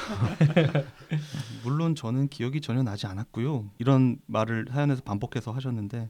물론 1.63 1.95
저는 1.95 2.29
기억이 2.29 2.61
전혀 2.61 2.83
나지 2.83 3.05
않았고요. 3.07 3.71
이런 3.79 4.19
말을 4.27 4.67
사연에서 4.71 5.01
반복해서 5.01 5.51
하셨는데 5.51 6.09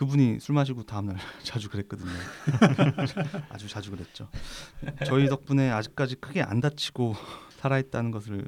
그분이 0.00 0.40
술 0.40 0.54
마시고 0.54 0.84
다음날 0.84 1.18
자주 1.44 1.68
그랬거든요. 1.68 2.08
아주 3.50 3.68
자주 3.68 3.90
그랬죠. 3.90 4.30
저희 5.04 5.28
덕분에 5.28 5.70
아직까지 5.70 6.16
크게 6.16 6.40
안 6.40 6.62
다치고 6.62 7.14
살아있다는 7.58 8.10
것을 8.10 8.46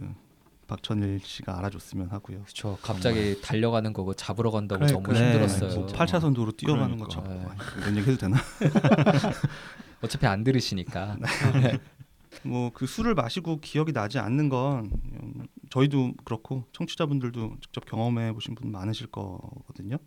박천일 0.67 1.21
씨가 1.23 1.59
알아줬으면 1.59 2.09
하고요. 2.09 2.45
그렇죠. 2.45 2.79
갑자기 2.81 3.39
달려가는 3.43 3.93
거고 3.93 4.15
잡으러 4.15 4.51
간다고 4.51 4.81
그래, 4.81 4.93
너무 4.93 5.03
그래. 5.03 5.19
힘들었어요. 5.27 5.81
뭐 5.81 5.87
8차선 5.89 6.35
도로 6.35 6.53
뛰어가는 6.53 6.97
그러니까. 6.97 7.05
것처럼 7.05 7.29
네. 7.29 7.47
이런 7.83 7.97
얘기 7.99 8.11
해도 8.11 8.19
되나? 8.19 8.39
어차피 10.01 10.25
안 10.25 10.45
들으시니까. 10.45 11.19
뭐그 12.45 12.87
술을 12.87 13.15
마시고 13.15 13.61
기억이 13.61 13.93
나지 13.93 14.19
않는 14.19 14.49
건 14.49 14.91
음, 15.13 15.47
저희도 15.69 16.15
그렇고 16.25 16.65
청취자분들도 16.73 17.57
직접 17.61 17.85
경험해 17.85 18.33
보신 18.33 18.55
분 18.55 18.73
많으실 18.73 19.09
거거든요. 19.09 19.99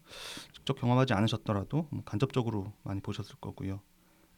직접 0.66 0.82
경험하지 0.82 1.14
않으셨더라도 1.14 1.88
뭐 1.92 2.02
간접적으로 2.06 2.74
많이 2.82 3.00
보셨을 3.00 3.36
거고요. 3.40 3.82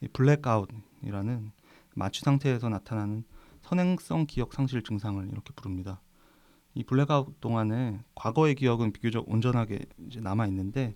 이 0.02 0.08
블랙아웃이라는 0.08 1.52
마취 1.94 2.20
상태에서 2.20 2.68
나타나는 2.68 3.24
선행성 3.62 4.26
기억 4.26 4.52
상실 4.52 4.82
증상을 4.82 5.26
이렇게 5.26 5.54
부릅니다. 5.56 6.02
이 6.74 6.84
블랙아웃 6.84 7.40
동안에 7.40 8.00
과거의 8.14 8.56
기억은 8.56 8.92
비교적 8.92 9.26
온전하게 9.26 9.86
남아 10.18 10.46
있는데 10.48 10.94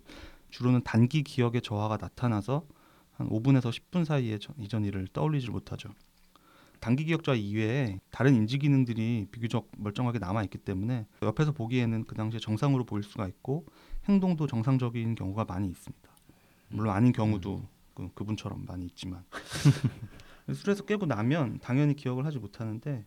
주로는 0.51 0.83
단기 0.83 1.23
기억의 1.23 1.63
저하가 1.63 1.97
나타나서 1.97 2.67
한 3.13 3.27
5분에서 3.29 3.71
10분 3.71 4.05
사이에 4.05 4.37
저- 4.37 4.53
이전 4.59 4.85
일을 4.85 5.07
떠올리질 5.13 5.49
못하죠. 5.49 5.89
단기 6.79 7.05
기억 7.05 7.19
저하 7.19 7.33
이외에 7.33 7.99
다른 8.11 8.35
인지 8.35 8.59
기능들이 8.59 9.27
비교적 9.31 9.71
멀쩡하게 9.77 10.19
남아 10.19 10.43
있기 10.43 10.59
때문에 10.59 11.07
옆에서 11.23 11.53
보기에는 11.53 12.03
그 12.03 12.13
당시에 12.13 12.39
정상으로 12.39 12.83
보일 12.83 13.01
수가 13.03 13.27
있고 13.27 13.65
행동도 14.07 14.47
정상적인 14.47 15.15
경우가 15.15 15.45
많이 15.45 15.67
있습니다. 15.69 16.09
물론 16.69 16.93
아닌 16.95 17.11
경우도 17.13 17.67
그, 17.93 18.09
그분처럼 18.13 18.65
많이 18.65 18.85
있지만 18.85 19.23
술에서 20.53 20.85
깨고 20.85 21.05
나면 21.05 21.59
당연히 21.61 21.95
기억을 21.95 22.25
하지 22.25 22.39
못하는데 22.39 23.05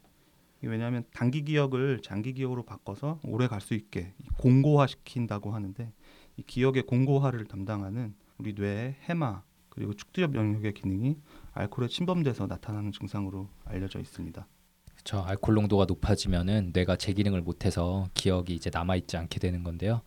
왜냐하면 0.62 1.04
단기 1.12 1.42
기억을 1.44 2.00
장기 2.02 2.32
기억으로 2.32 2.64
바꿔서 2.64 3.20
오래 3.24 3.46
갈 3.46 3.60
수 3.60 3.74
있게 3.74 4.14
공고화 4.38 4.86
시킨다고 4.86 5.52
하는데 5.54 5.92
이 6.36 6.42
기억의 6.42 6.84
공고화를 6.84 7.44
담당하는 7.44 8.14
우리 8.38 8.52
뇌의 8.54 8.96
해마 9.02 9.42
그리고 9.68 9.92
축두엽 9.92 10.34
영역의 10.34 10.72
기능이 10.74 11.18
알코올에 11.52 11.88
침범돼서 11.88 12.46
나타나는 12.46 12.92
증상으로 12.92 13.48
알려져 13.64 14.00
있습니다. 14.00 14.46
저 15.04 15.20
알코올 15.20 15.54
농도가 15.54 15.84
높아지면은 15.84 16.70
뇌가 16.72 16.96
제 16.96 17.12
기능을 17.12 17.42
못해서 17.42 18.08
기억이 18.14 18.54
이제 18.54 18.70
남아 18.72 18.96
있지 18.96 19.16
않게 19.16 19.38
되는 19.38 19.62
건데요. 19.62 20.00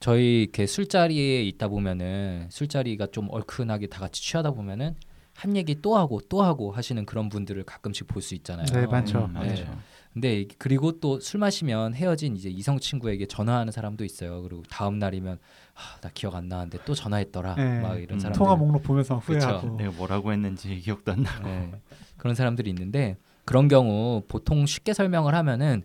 저희 0.00 0.42
이렇게 0.42 0.66
술자리에 0.66 1.42
있다 1.44 1.68
보면은 1.68 2.46
술자리가 2.50 3.08
좀 3.08 3.28
얼큰하게 3.30 3.88
다 3.88 4.00
같이 4.00 4.22
취하다 4.22 4.52
보면은 4.52 4.94
한 5.34 5.56
얘기 5.56 5.80
또 5.80 5.96
하고 5.96 6.20
또 6.28 6.42
하고 6.42 6.72
하시는 6.72 7.04
그런 7.06 7.28
분들을 7.28 7.62
가끔씩 7.64 8.06
볼 8.06 8.22
수 8.22 8.34
있잖아요. 8.36 8.66
네, 8.66 8.86
많죠. 8.86 9.26
음, 9.26 9.34
네. 9.34 9.48
많죠. 9.48 9.78
근데 10.12 10.40
이- 10.40 10.48
그리고 10.58 10.98
또 10.98 11.20
술 11.20 11.38
마시면 11.38 11.94
헤어진 11.94 12.36
이제 12.36 12.48
이성 12.48 12.78
친구에게 12.80 13.26
전화하는 13.26 13.72
사람도 13.72 14.04
있어요. 14.04 14.42
그리고 14.42 14.62
다음 14.68 14.98
날이면 14.98 15.38
아, 15.74 16.00
나 16.00 16.10
기억 16.12 16.34
안 16.34 16.48
나는데 16.48 16.78
또 16.84 16.94
전화했더라. 16.94 17.54
네. 17.56 17.80
막 17.80 17.96
이런 18.00 18.16
음. 18.16 18.20
사람들. 18.20 18.38
통화 18.38 18.56
목록 18.56 18.82
보면서 18.82 19.20
그쵸. 19.20 19.32
후회하고 19.46 19.76
내가 19.76 19.90
뭐라고 19.92 20.32
했는지 20.32 20.76
기억도 20.80 21.12
안 21.12 21.22
나. 21.22 21.38
네, 21.40 21.70
그런 22.16 22.34
사람들이 22.34 22.70
있는데 22.70 23.16
그런 23.44 23.68
경우 23.68 24.22
보통 24.28 24.66
쉽게 24.66 24.92
설명을 24.92 25.34
하면은 25.34 25.82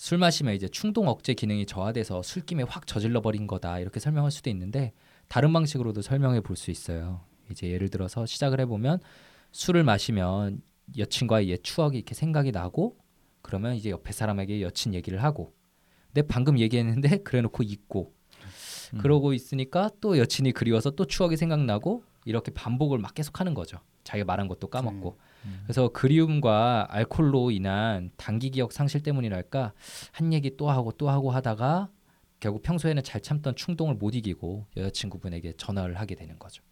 술 0.00 0.16
마시면 0.16 0.54
이제 0.54 0.66
충동 0.66 1.08
억제 1.08 1.34
기능이 1.34 1.66
저하돼서 1.66 2.22
술김에 2.22 2.62
확 2.62 2.86
저질러 2.86 3.20
버린 3.20 3.46
거다 3.46 3.80
이렇게 3.80 4.00
설명할 4.00 4.30
수도 4.30 4.48
있는데 4.48 4.94
다른 5.28 5.52
방식으로도 5.52 6.00
설명해 6.00 6.40
볼 6.40 6.56
수 6.56 6.70
있어요. 6.70 7.20
이제 7.50 7.68
예를 7.68 7.90
들어서 7.90 8.24
시작을 8.24 8.60
해보면 8.60 9.00
술을 9.52 9.84
마시면 9.84 10.62
여친과의 10.96 11.50
옛 11.50 11.62
추억이 11.62 11.98
이렇게 11.98 12.14
생각이 12.14 12.50
나고 12.50 12.96
그러면 13.42 13.74
이제 13.74 13.90
옆에 13.90 14.12
사람에게 14.12 14.62
여친 14.62 14.94
얘기를 14.94 15.22
하고 15.22 15.52
근데 16.06 16.26
방금 16.26 16.58
얘기했는데 16.58 17.18
그래놓고 17.22 17.62
잊고 17.62 18.14
음. 18.94 18.98
그러고 19.00 19.34
있으니까 19.34 19.90
또 20.00 20.16
여친이 20.16 20.52
그리워서 20.52 20.92
또 20.92 21.04
추억이 21.04 21.36
생각나고 21.36 22.04
이렇게 22.24 22.50
반복을 22.52 22.96
막 22.96 23.12
계속하는 23.12 23.52
거죠. 23.52 23.76
자기가 24.04 24.24
말한 24.24 24.48
것도 24.48 24.68
까먹고. 24.68 25.18
음. 25.44 25.60
그래서 25.64 25.88
그리움과 25.88 26.86
알코올로 26.90 27.50
인한 27.50 28.10
단기 28.16 28.50
기억 28.50 28.72
상실 28.72 29.02
때문이랄까 29.02 29.72
한 30.12 30.32
얘기 30.32 30.56
또 30.56 30.70
하고 30.70 30.92
또 30.92 31.08
하고 31.08 31.30
하다가 31.30 31.88
결국 32.40 32.62
평소에는 32.62 33.02
잘 33.02 33.20
참던 33.20 33.54
충동을 33.54 33.94
못 33.94 34.14
이기고 34.14 34.66
여자친구분에게 34.76 35.54
전화를 35.56 35.98
하게 35.98 36.14
되는 36.14 36.38
거죠. 36.38 36.62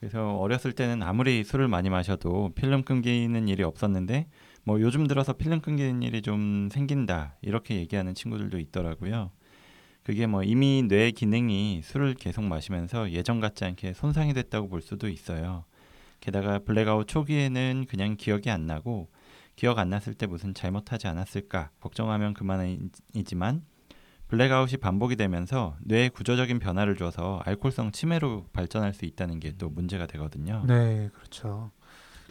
그래서 0.00 0.36
어렸을 0.36 0.72
때는 0.72 1.02
아무리 1.02 1.42
술을 1.44 1.68
많이 1.68 1.90
마셔도 1.90 2.50
필름 2.54 2.82
끊기는 2.82 3.48
일이 3.48 3.62
없었는데 3.62 4.28
뭐 4.62 4.80
요즘 4.80 5.06
들어서 5.06 5.32
필름 5.32 5.60
끊기는 5.60 6.02
일이 6.02 6.22
좀 6.22 6.68
생긴다 6.72 7.36
이렇게 7.42 7.76
얘기하는 7.76 8.14
친구들도 8.14 8.58
있더라고요. 8.58 9.32
그게 10.04 10.26
뭐 10.26 10.42
이미 10.42 10.82
뇌 10.86 11.10
기능이 11.10 11.82
술을 11.82 12.14
계속 12.14 12.44
마시면서 12.44 13.10
예전 13.10 13.40
같지 13.40 13.64
않게 13.64 13.92
손상이 13.92 14.32
됐다고 14.34 14.68
볼 14.68 14.80
수도 14.80 15.08
있어요. 15.08 15.64
게다가 16.20 16.58
블랙아웃 16.60 17.06
초기에는 17.06 17.86
그냥 17.88 18.16
기억이 18.16 18.50
안 18.50 18.66
나고 18.66 19.08
기억 19.56 19.78
안 19.78 19.90
났을 19.90 20.14
때 20.14 20.26
무슨 20.26 20.54
잘못하지 20.54 21.06
않았을까 21.08 21.70
걱정하면 21.80 22.34
그만이지만 22.34 23.62
블랙아웃이 24.28 24.76
반복이 24.76 25.16
되면서 25.16 25.76
뇌에 25.80 26.10
구조적인 26.10 26.58
변화를 26.58 26.96
줘서 26.96 27.40
알코올성 27.46 27.92
치매로 27.92 28.46
발전할 28.52 28.92
수 28.94 29.04
있다는 29.04 29.40
게 29.40 29.52
또 29.58 29.70
문제가 29.70 30.06
되거든요. 30.06 30.64
네, 30.66 31.08
그렇죠. 31.14 31.70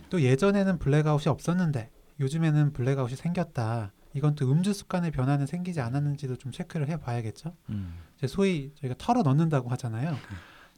또 0.10 0.22
예전에는 0.22 0.78
블랙아웃이 0.78 1.30
없었는데 1.30 1.90
요즘에는 2.20 2.74
블랙아웃이 2.74 3.16
생겼다. 3.16 3.92
이건 4.14 4.36
또 4.36 4.50
음주 4.52 4.74
습관의 4.74 5.12
변화는 5.12 5.46
생기지 5.48 5.82
않았는지도 5.82 6.38
좀 6.38 6.52
체크를 6.52 6.88
해봐야겠죠. 6.90 7.56
음. 7.70 7.98
이제 8.18 8.28
소위 8.28 8.72
저희가 8.76 8.96
털어 8.98 9.24
넣는다고 9.24 9.70
하잖아요. 9.72 10.16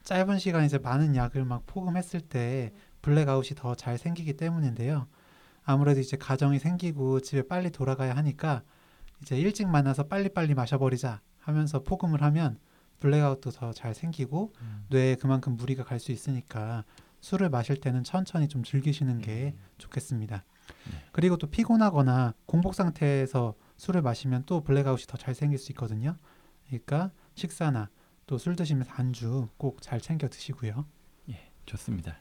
짧은 0.03 0.39
시간 0.39 0.65
이제 0.65 0.77
많은 0.77 1.15
양을 1.15 1.45
막 1.45 1.65
폭음했을 1.67 2.21
때 2.21 2.73
블랙아웃이 3.01 3.55
더 3.55 3.75
잘 3.75 3.97
생기기 3.97 4.33
때문인데요. 4.33 5.07
아무래도 5.63 5.99
이제 5.99 6.17
가정이 6.17 6.59
생기고 6.59 7.21
집에 7.21 7.43
빨리 7.47 7.69
돌아가야 7.71 8.15
하니까 8.15 8.63
이제 9.21 9.37
일찍 9.37 9.67
만나서 9.67 10.03
빨리빨리 10.07 10.53
마셔버리자 10.55 11.21
하면서 11.39 11.83
폭음을 11.83 12.21
하면 12.23 12.59
블랙아웃도 12.99 13.51
더 13.51 13.71
잘 13.73 13.93
생기고 13.93 14.53
뇌에 14.89 15.15
그만큼 15.15 15.55
무리가 15.55 15.83
갈 15.83 15.99
수 15.99 16.11
있으니까 16.11 16.83
술을 17.21 17.49
마실 17.49 17.77
때는 17.77 18.03
천천히 18.03 18.47
좀 18.47 18.63
즐기시는 18.63 19.19
게 19.19 19.53
좋겠습니다. 19.77 20.43
그리고 21.11 21.37
또 21.37 21.47
피곤하거나 21.47 22.33
공복 22.45 22.75
상태에서 22.75 23.55
술을 23.77 24.01
마시면 24.01 24.43
또 24.45 24.61
블랙아웃이 24.61 25.05
더 25.07 25.17
잘 25.17 25.33
생길 25.35 25.57
수 25.59 25.71
있거든요. 25.73 26.15
그러니까 26.67 27.11
식사나 27.35 27.89
또 28.27 28.37
술 28.37 28.55
드시면서 28.55 28.91
안주 28.93 29.47
꼭 29.57 29.81
잘 29.81 29.99
챙겨 29.99 30.27
드시고요. 30.29 30.85
좋습니다. 31.65 32.17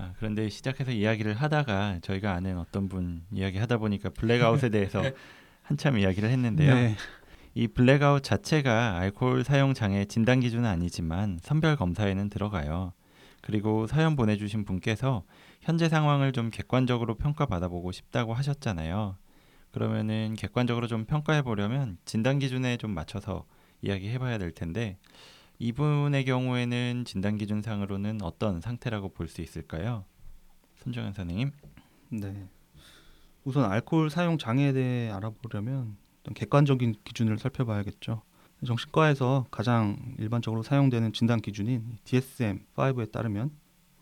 아, 0.00 0.14
그런데 0.16 0.48
시작해서 0.48 0.92
이야기를 0.92 1.34
하다가 1.34 1.98
저희가 2.00 2.32
아는 2.32 2.58
어떤 2.58 2.88
분 2.88 3.22
이야기하다 3.30 3.76
보니까 3.76 4.08
블랙아웃에 4.08 4.70
대해서 4.70 5.02
한참 5.62 5.98
이야기를 5.98 6.30
했는데요. 6.30 6.74
네. 6.74 6.96
이 7.54 7.68
블랙아웃 7.68 8.22
자체가 8.22 8.96
알코올 8.98 9.44
사용 9.44 9.74
장애 9.74 10.06
진단 10.06 10.40
기준은 10.40 10.64
아니지만 10.64 11.38
선별 11.42 11.76
검사에는 11.76 12.30
들어가요. 12.30 12.94
그리고 13.42 13.86
사연 13.86 14.16
보내주신 14.16 14.64
분께서 14.64 15.24
현재 15.60 15.88
상황을 15.90 16.32
좀 16.32 16.50
객관적으로 16.50 17.16
평가받아 17.16 17.68
보고 17.68 17.92
싶다고 17.92 18.32
하셨잖아요. 18.32 19.16
그러면은 19.70 20.34
객관적으로 20.38 20.86
좀 20.86 21.04
평가해 21.04 21.42
보려면 21.42 21.98
진단 22.06 22.38
기준에 22.38 22.78
좀 22.78 22.92
맞춰서 22.92 23.44
이야기해 23.82 24.18
봐야 24.18 24.38
될 24.38 24.50
텐데 24.52 24.96
이분의 25.60 26.24
경우에는 26.24 27.04
진단 27.04 27.36
기준상으로는 27.36 28.22
어떤 28.22 28.60
상태라고 28.62 29.10
볼 29.10 29.28
수 29.28 29.42
있을까요? 29.42 30.06
손정현 30.76 31.12
선생님. 31.12 31.52
네. 32.08 32.48
우선 33.44 33.70
알코올 33.70 34.08
사용 34.08 34.38
장애에 34.38 34.72
대해 34.72 35.10
알아보려면 35.10 35.98
좀 36.24 36.32
객관적인 36.34 36.94
기준을 37.04 37.38
살펴봐야겠죠. 37.38 38.22
정신과에서 38.66 39.46
가장 39.50 40.14
일반적으로 40.18 40.62
사용되는 40.62 41.12
진단 41.12 41.40
기준인 41.40 41.98
DSM-5에 42.04 43.12
따르면 43.12 43.50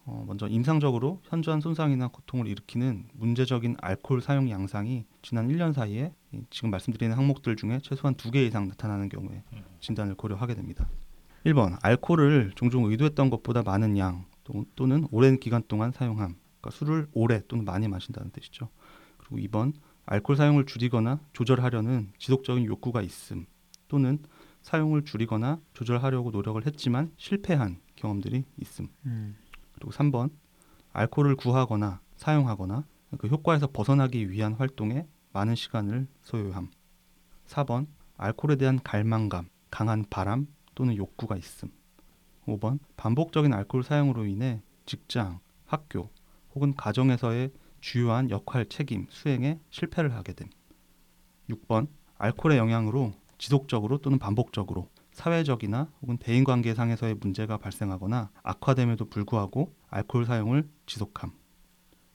어, 0.05 0.25
먼저 0.27 0.47
임상적으로 0.49 1.21
현저한 1.25 1.61
손상이나 1.61 2.07
고통을 2.09 2.47
일으키는 2.47 3.09
문제적인 3.15 3.77
알코올 3.83 4.21
사용 4.23 4.49
양상이 4.49 5.05
지난 5.23 5.49
1년 5.49 5.73
사이에 5.75 6.15
이 6.33 6.41
지금 6.51 6.71
말씀드리는 6.71 7.15
항목들 7.17 7.57
중에 7.57 7.81
최소한 7.83 8.15
두 8.15 8.31
개 8.31 8.45
이상 8.45 8.69
나타나는 8.69 9.09
경우에 9.09 9.43
진단을 9.81 10.15
고려하게 10.15 10.55
됩니다. 10.55 10.89
1번 11.47 11.79
알코올을 11.83 12.53
종종 12.55 12.85
의도했던 12.85 13.31
것보다 13.31 13.63
많은 13.63 13.97
양 13.99 14.27
또- 14.45 14.65
또는 14.77 15.07
오랜 15.11 15.39
기간 15.39 15.63
동안 15.69 15.93
사용함. 15.93 16.37
그러니까 16.61 16.71
술을 16.71 17.09
오래 17.13 17.43
또는 17.49 17.65
많이 17.65 17.87
마신다는 17.89 18.31
뜻이죠. 18.31 18.69
그리고 19.19 19.37
2번 19.39 19.73
알코올 20.07 20.37
사용을 20.37 20.67
줄이거나 20.67 21.21
조절하려는 21.33 22.13
지속적인 22.19 22.65
욕구가 22.65 23.03
있음 23.03 23.47
또는 23.89 24.19
사용을 24.63 25.05
줄이거나 25.05 25.61
조절하려고 25.75 26.31
노력을 26.31 26.65
했지만 26.67 27.13
실패한 27.17 27.81
경험들이 27.97 28.45
있음. 28.61 28.89
음, 29.07 29.37
그리고 29.75 29.91
3번 29.93 30.31
알코올을 30.93 31.37
구하거나 31.37 32.01
사용하거나 32.17 32.85
그 33.19 33.29
효과에서 33.29 33.69
벗어나기 33.69 34.31
위한 34.31 34.55
활동에 34.55 35.07
많은 35.33 35.55
시간을 35.55 36.09
소요함. 36.23 36.71
4번 37.47 37.87
알코올에 38.17 38.57
대한 38.57 38.81
갈망감, 38.83 39.49
강한 39.71 40.05
바람 40.11 40.47
또는 40.79 40.97
욕구가 40.97 41.37
있음. 41.37 41.73
5번 42.47 42.79
반복적인 42.97 43.53
알코올 43.53 43.83
사용으로 43.83 44.27
인해 44.27 44.63
직장, 44.87 45.41
학교 45.67 46.09
혹은 46.55 46.73
가정에서의 46.77 47.51
주요한 47.81 48.31
역할 48.31 48.65
책임 48.65 49.09
수행에 49.11 49.59
실패를 49.71 50.15
하게 50.15 50.35
됨. 50.35 50.49
6번 51.51 51.89
알코올의 52.19 52.59
영향으로 52.59 53.13
지속적으로 53.39 53.99
또는 53.99 54.21
반복적으로 54.21 54.89
사회적이나 55.11 55.91
혹은 56.01 56.17
대인 56.17 56.45
관계상에서의 56.45 57.15
문제가 57.15 57.57
발생하거나 57.57 58.31
악화됨에도 58.45 59.07
불구하고 59.07 59.75
알코올 59.89 60.27
사용을 60.27 60.69
지속함. 60.87 61.33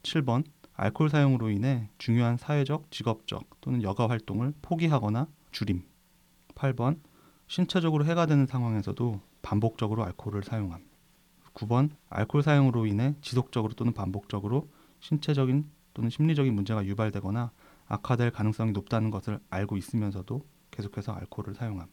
7번 0.04 0.46
알코올 0.72 1.10
사용으로 1.10 1.50
인해 1.50 1.90
중요한 1.98 2.38
사회적, 2.38 2.92
직업적 2.92 3.60
또는 3.60 3.84
여가 3.84 4.08
활동을 4.08 4.54
포기하거나 4.62 5.28
줄임. 5.52 5.84
8번 6.56 7.02
신체적으로 7.48 8.06
해가 8.06 8.26
되는 8.26 8.46
상황에서도 8.46 9.20
반복적으로 9.42 10.04
알코올을 10.06 10.44
사용함. 10.44 10.82
9번 11.54 11.90
알코올 12.10 12.44
사용으로 12.44 12.86
인해 12.88 13.14
지속적으로 13.22 13.74
또는 13.74 13.94
반복적으로 13.94 14.70
신체적인 15.02 15.70
또는 15.94 16.10
심리적인 16.10 16.54
문제가 16.54 16.84
유발되거나 16.86 17.52
악화될 17.88 18.32
가능성이 18.32 18.72
높다는 18.72 19.12
것을 19.12 19.40
알고 19.50 19.78
있으면서도 19.78 20.44
계속해서 20.72 21.12
알코올을 21.12 21.54
사용함. 21.56 21.88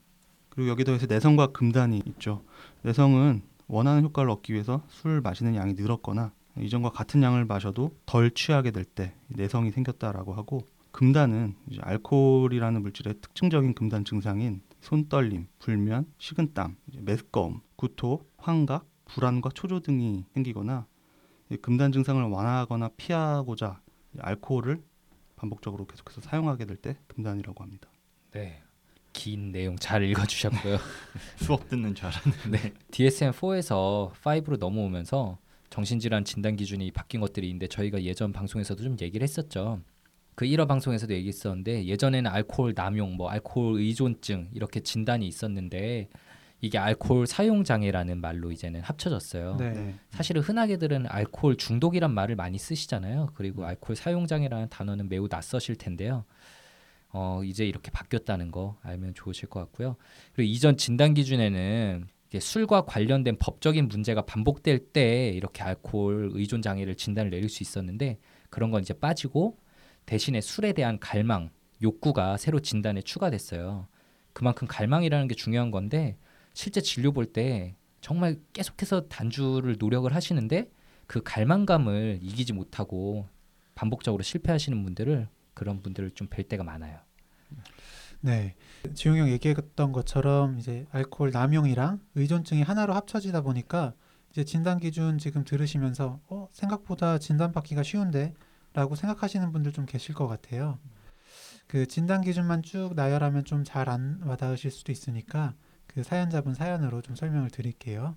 그리고 0.48 0.70
여기 0.70 0.84
더해서 0.84 1.06
내성과 1.06 1.48
금단이 1.48 2.02
있죠. 2.06 2.42
내성은 2.82 3.42
원하는 3.66 4.02
효과를 4.04 4.30
얻기 4.30 4.52
위해서 4.52 4.82
술을 4.88 5.20
마시는 5.20 5.54
양이 5.54 5.74
늘었거나 5.74 6.32
이전과 6.58 6.90
같은 6.90 7.22
양을 7.22 7.44
마셔도 7.44 7.94
덜 8.06 8.30
취하게 8.32 8.70
될 8.70 8.84
때 8.84 9.14
내성이 9.28 9.70
생겼다라고 9.70 10.34
하고 10.34 10.66
금단은 10.92 11.54
이제 11.68 11.80
알코올이라는 11.82 12.82
물질의 12.82 13.14
특징적인 13.20 13.74
금단 13.74 14.04
증상인 14.04 14.60
손떨림, 14.80 15.48
불면, 15.58 16.06
식은땀, 16.18 16.76
메스꺼움, 17.00 17.60
구토, 17.76 18.26
환각, 18.38 18.86
불안과 19.04 19.50
초조 19.52 19.80
등이 19.80 20.24
생기거나 20.34 20.86
이 21.50 21.56
금단 21.56 21.92
증상을 21.92 22.22
완화하거나 22.22 22.90
피하고자 22.96 23.80
이 24.14 24.18
알코올을 24.20 24.82
반복적으로 25.36 25.86
계속해서 25.86 26.20
사용하게 26.20 26.66
될 26.66 26.76
때 26.76 26.96
금단이라고 27.08 27.62
합니다. 27.62 27.88
네. 28.32 28.62
긴 29.12 29.50
내용 29.50 29.76
잘 29.76 30.04
읽어주셨고요. 30.04 30.78
수업 31.42 31.68
듣는 31.68 31.94
줄 31.96 32.06
알았는데. 32.06 32.74
DSM-4에서 32.92 34.12
5로 34.12 34.56
넘어오면서 34.58 35.38
정신질환 35.70 36.24
진단 36.24 36.56
기준이 36.56 36.90
바뀐 36.92 37.20
것들이 37.20 37.48
있는데 37.48 37.66
저희가 37.66 38.02
예전 38.02 38.32
방송에서도 38.32 38.82
좀 38.82 38.96
얘기를 39.00 39.24
했었죠. 39.24 39.80
그 40.40 40.46
1화 40.46 40.66
방송에서도 40.66 41.12
얘기했었는데 41.12 41.84
예전에는 41.84 42.30
알코올 42.30 42.72
남용, 42.74 43.18
뭐 43.18 43.28
알코올 43.28 43.78
의존증 43.78 44.48
이렇게 44.54 44.80
진단이 44.80 45.28
있었는데 45.28 46.08
이게 46.62 46.78
알코올 46.78 47.26
사용 47.26 47.62
장애라는 47.62 48.22
말로 48.22 48.50
이제는 48.50 48.80
합쳐졌어요. 48.80 49.56
네. 49.58 49.96
사실은 50.08 50.40
흔하게들은 50.40 51.08
알코올 51.08 51.56
중독이란 51.56 52.14
말을 52.14 52.36
많이 52.36 52.56
쓰시잖아요. 52.56 53.32
그리고 53.34 53.66
알코올 53.66 53.96
사용 53.96 54.26
장애라는 54.26 54.70
단어는 54.70 55.10
매우 55.10 55.28
낯서실 55.30 55.76
텐데요. 55.76 56.24
어, 57.10 57.42
이제 57.44 57.66
이렇게 57.66 57.90
바뀌었다는 57.90 58.50
거 58.50 58.78
알면 58.80 59.12
좋으실 59.12 59.50
것 59.50 59.60
같고요. 59.60 59.96
그리고 60.32 60.50
이전 60.50 60.78
진단 60.78 61.12
기준에는 61.12 62.06
이게 62.28 62.40
술과 62.40 62.86
관련된 62.86 63.36
법적인 63.38 63.88
문제가 63.88 64.22
반복될 64.22 64.86
때 64.94 65.28
이렇게 65.34 65.62
알코올 65.62 66.30
의존 66.32 66.62
장애를 66.62 66.94
진단을 66.94 67.30
내릴 67.30 67.50
수 67.50 67.62
있었는데 67.62 68.16
그런 68.48 68.70
건 68.70 68.80
이제 68.80 68.94
빠지고 68.94 69.58
대신에 70.10 70.40
술에 70.40 70.72
대한 70.72 70.98
갈망, 70.98 71.50
욕구가 71.80 72.36
새로 72.36 72.58
진단에 72.58 73.00
추가됐어요. 73.00 73.86
그만큼 74.32 74.66
갈망이라는 74.66 75.28
게 75.28 75.36
중요한 75.36 75.70
건데 75.70 76.18
실제 76.52 76.80
진료 76.80 77.12
볼 77.12 77.32
때 77.32 77.76
정말 78.00 78.40
계속해서 78.52 79.06
단주를 79.06 79.76
노력을 79.78 80.12
하시는데 80.12 80.68
그 81.06 81.22
갈망감을 81.22 82.18
이기지 82.22 82.54
못하고 82.54 83.28
반복적으로 83.76 84.24
실패하시는 84.24 84.82
분들을 84.82 85.28
그런 85.54 85.80
분들을 85.80 86.10
좀 86.16 86.26
뵐 86.26 86.48
때가 86.48 86.64
많아요. 86.64 86.98
네. 88.20 88.56
지용 88.94 89.16
형 89.16 89.28
얘기했던 89.28 89.92
것처럼 89.92 90.58
이제 90.58 90.86
알코올 90.90 91.30
남용이랑 91.30 92.00
의존증이 92.16 92.62
하나로 92.62 92.94
합쳐지다 92.94 93.42
보니까 93.42 93.94
이제 94.32 94.42
진단 94.42 94.80
기준 94.80 95.18
지금 95.18 95.44
들으시면서 95.44 96.18
어, 96.26 96.48
생각보다 96.50 97.18
진단 97.18 97.52
받기가 97.52 97.84
쉬운데 97.84 98.34
라고 98.72 98.94
생각하시는 98.94 99.52
분들 99.52 99.72
좀 99.72 99.86
계실 99.86 100.14
것 100.14 100.28
같아요. 100.28 100.78
그 101.66 101.86
진단 101.86 102.20
기준만 102.20 102.62
쭉 102.62 102.94
나열하면 102.94 103.44
좀 103.44 103.64
잘 103.64 103.88
안 103.88 104.20
와닿으실 104.24 104.70
수도 104.70 104.92
있으니까 104.92 105.54
그 105.86 106.02
사연자분 106.02 106.54
사연으로 106.54 107.02
좀 107.02 107.14
설명을 107.16 107.50
드릴게요. 107.50 108.16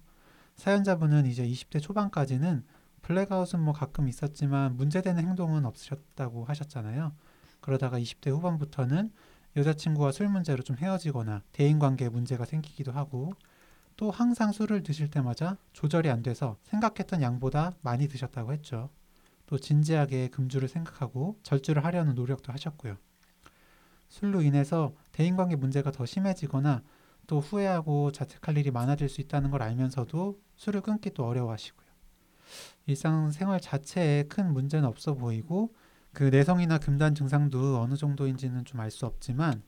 사연자분은 0.56 1.26
이제 1.26 1.48
20대 1.48 1.82
초반까지는 1.82 2.64
블랙아웃은 3.02 3.60
뭐 3.60 3.74
가끔 3.74 4.08
있었지만 4.08 4.78
문제되는 4.78 5.24
행동은 5.24 5.66
없으셨다고 5.66 6.46
하셨잖아요. 6.46 7.14
그러다가 7.62 8.00
20대 8.00 8.30
후반부터는 8.32 9.12
여자친구와 9.56 10.12
술 10.12 10.30
문제로 10.30 10.64
좀 10.64 10.78
헤어지거나 10.78 11.44
대인관계에 11.52 12.10
문제가 12.10 12.46
생기기도 12.46 12.92
하고 12.92 13.34
또 13.98 14.10
항상 14.10 14.52
술을 14.52 14.84
드실 14.84 15.10
때마다 15.10 15.58
조절이 15.74 16.10
안 16.10 16.24
돼서 16.24 16.58
생각했던 16.64 17.22
양보다 17.22 17.74
많이 17.82 18.08
드셨다고 18.08 18.54
했죠. 18.54 18.90
또 19.54 19.60
진지하게 19.60 20.30
금주를 20.30 20.68
생각하고 20.68 21.38
절주를 21.44 21.86
하려는 21.86 22.16
노력도 22.16 22.52
하셨고요. 22.52 22.98
술로 24.10 24.42
인해서 24.42 24.96
대인관계 25.12 25.58
문제가 25.58 25.92
더 25.92 26.08
심해지거나 26.08 26.82
또 27.28 27.40
후회하고 27.40 28.12
자책할 28.12 28.58
일이 28.58 28.72
많아질 28.72 29.10
수 29.10 29.22
있다는 29.22 29.52
걸 29.52 29.62
알면서도 29.62 30.40
술을 30.56 30.82
끊기 30.82 31.12
또 31.12 31.28
어려워하시고요. 31.28 31.86
일상생활 32.88 33.60
자체에 33.60 34.24
큰 34.24 34.52
문제는 34.52 34.88
없어 34.90 35.14
보이고 35.14 35.76
그 36.14 36.24
내성이나 36.24 36.80
금단 36.80 37.14
증상도 37.14 37.80
어느 37.80 37.96
정도인지는 37.96 38.66
좀 38.66 38.82
알 38.82 38.90
수 38.90 39.06
없지만 39.06 39.62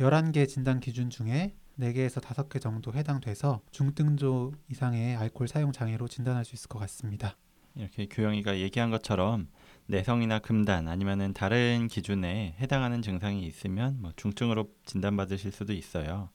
11개 0.00 0.46
진단 0.46 0.80
기준 0.80 1.08
중에 1.08 1.56
4개에서 1.78 2.20
5개 2.20 2.60
정도 2.60 2.92
해당돼서 2.92 3.62
중등조 3.70 4.52
이상의 4.68 5.16
알코올 5.16 5.48
사용 5.48 5.72
장애로 5.72 6.08
진단할 6.08 6.44
수 6.44 6.54
있을 6.54 6.68
것 6.68 6.78
같습니다. 6.80 7.38
이렇게 7.76 8.06
교영이가 8.06 8.58
얘기한 8.58 8.90
것처럼 8.90 9.48
내성이나 9.86 10.38
금단 10.38 10.88
아니면은 10.88 11.32
다른 11.32 11.88
기준에 11.88 12.54
해당하는 12.60 13.02
증상이 13.02 13.44
있으면 13.46 13.98
뭐 14.00 14.12
중증으로 14.16 14.68
진단받으실 14.86 15.50
수도 15.52 15.72
있어요. 15.72 16.28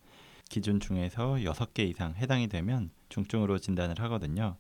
기준 0.50 0.80
중에서 0.80 1.44
여섯 1.44 1.74
개 1.74 1.84
이상 1.84 2.14
해당이 2.16 2.48
되면 2.48 2.90
중증으로 3.10 3.58
진단을 3.60 4.00
하거든요. 4.02 4.58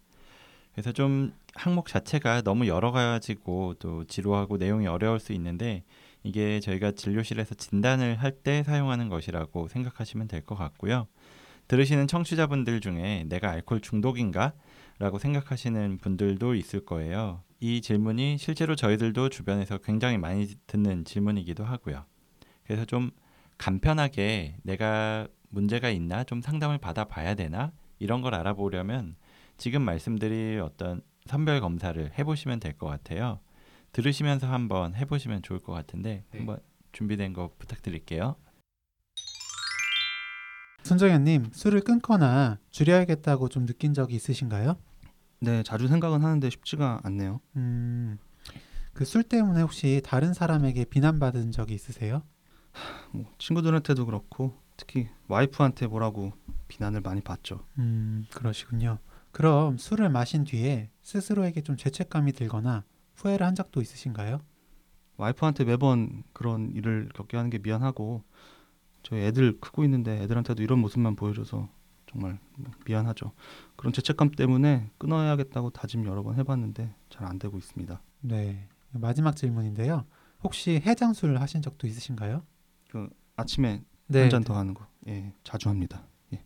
그래서 0.74 0.92
좀 0.92 1.34
항목 1.54 1.88
자체가 1.88 2.42
너무 2.42 2.68
여러 2.68 2.92
가지고 2.92 3.76
또 3.80 4.04
지루하고 4.06 4.58
내용이 4.58 4.88
어려울 4.88 5.20
수 5.20 5.32
있는데 5.34 5.84
이게 6.24 6.60
저희가 6.60 6.92
진료실에서 6.92 7.56
진단을 7.56 8.16
할 8.18 8.32
때 8.44 8.64
사용하는 8.64 9.10
것이라고 9.10 9.68
생각하시면 9.68 10.28
될 10.28 10.42
것 10.42 10.56
같고요. 10.56 11.08
들으시는 11.68 12.08
청취자분들 12.08 12.80
중에 12.82 13.26
내가 13.28 13.52
알코올 13.52 13.82
중독인가? 13.82 14.54
라고 15.00 15.20
생각하시는 15.20 15.98
분들도 15.98 16.56
있을 16.56 16.86
거예요. 16.86 17.44
이 17.60 17.82
질문이 17.82 18.38
실제로 18.38 18.76
저희들도 18.76 19.30
주변에서 19.30 19.78
굉장히 19.80 20.18
많이 20.18 20.48
듣는 20.68 21.04
질문이기도 21.06 21.64
하고요. 21.64 22.06
그래서 22.64 22.86
좀 22.86 23.12
간편하게 23.58 24.58
내가 24.64 25.28
문제가 25.50 25.90
있나 25.90 26.24
좀 26.24 26.42
상담을 26.42 26.78
받아봐야 26.78 27.36
되나 27.36 27.72
이런 28.00 28.22
걸 28.22 28.36
알아보려면 28.36 29.16
지금 29.58 29.82
말씀드릴 29.84 30.62
어떤 30.62 31.02
선별 31.26 31.62
검사를 31.62 32.12
해보시면 32.18 32.60
될 32.60 32.74
것 32.78 32.88
같아요. 32.88 33.40
들으시면서 33.94 34.48
한번 34.48 34.94
해보시면 34.96 35.42
좋을 35.42 35.60
것 35.60 35.72
같은데 35.72 36.24
네. 36.32 36.38
한번 36.38 36.60
준비된 36.92 37.34
거 37.34 37.52
부탁드릴게요. 37.58 38.36
손정현님 40.86 41.50
술을 41.52 41.82
끊거나 41.82 42.60
줄여야겠다고 42.70 43.50
좀 43.50 43.66
느낀 43.66 43.96
적이 43.96 44.16
있으신가요? 44.18 44.78
네, 45.40 45.64
자주 45.64 45.88
생각은 45.88 46.22
하는데 46.24 46.48
쉽지가 46.48 47.02
않네요. 47.04 47.42
음, 47.56 48.20
그 48.94 49.04
술 49.04 49.24
때문에 49.24 49.62
혹시 49.62 50.00
다른 50.06 50.34
사람에게 50.36 50.86
비난받은 50.86 51.52
적이 51.52 51.74
있으세요? 51.74 52.22
뭐 53.12 53.26
친구들한테도 53.40 54.06
그렇고 54.06 54.54
특히 54.78 55.10
와이프한테 55.28 55.88
뭐라고 55.88 56.34
비난을 56.68 57.02
많이 57.02 57.22
받죠. 57.22 57.66
음, 57.80 58.28
그러시군요. 58.32 59.00
그럼 59.32 59.80
술을 59.80 60.10
마신 60.10 60.44
뒤에 60.44 60.92
스스로에게 61.02 61.62
좀 61.62 61.78
죄책감이 61.78 62.32
들거나 62.34 62.84
후회를 63.16 63.44
한 63.48 63.56
적도 63.56 63.82
있으신가요? 63.82 64.40
와이프한테 65.18 65.64
매번 65.66 66.24
그런 66.32 66.70
일을 66.72 67.10
겪게 67.16 67.38
하는 67.38 67.50
게 67.50 67.58
미안하고 67.58 68.22
저희 69.06 69.22
애들 69.22 69.60
크고 69.60 69.84
있는데 69.84 70.22
애들한테도 70.24 70.64
이런 70.64 70.80
모습만 70.80 71.16
보여줘서 71.16 71.70
정말 72.10 72.40
뭐 72.58 72.72
미안하죠. 72.86 73.32
그런 73.76 73.94
죄책감 73.94 74.32
때문에 74.32 74.90
끊어야겠다고 74.98 75.70
다짐 75.70 76.06
여러 76.06 76.24
번 76.24 76.36
해봤는데 76.36 76.94
잘 77.10 77.28
안 77.28 77.38
되고 77.38 77.56
있습니다. 77.58 78.02
네. 78.22 78.68
마지막 78.92 79.36
질문인데요. 79.36 80.06
혹시 80.44 80.82
해장술 80.84 81.38
하신 81.38 81.62
적도 81.62 81.86
있으신가요? 81.86 82.44
아침에 83.36 83.84
네. 84.08 84.22
한잔 84.22 84.44
더 84.44 84.56
하는 84.56 84.74
거, 84.74 84.88
예, 85.08 85.34
자주 85.44 85.70
합니다. 85.70 86.04
예. 86.34 86.44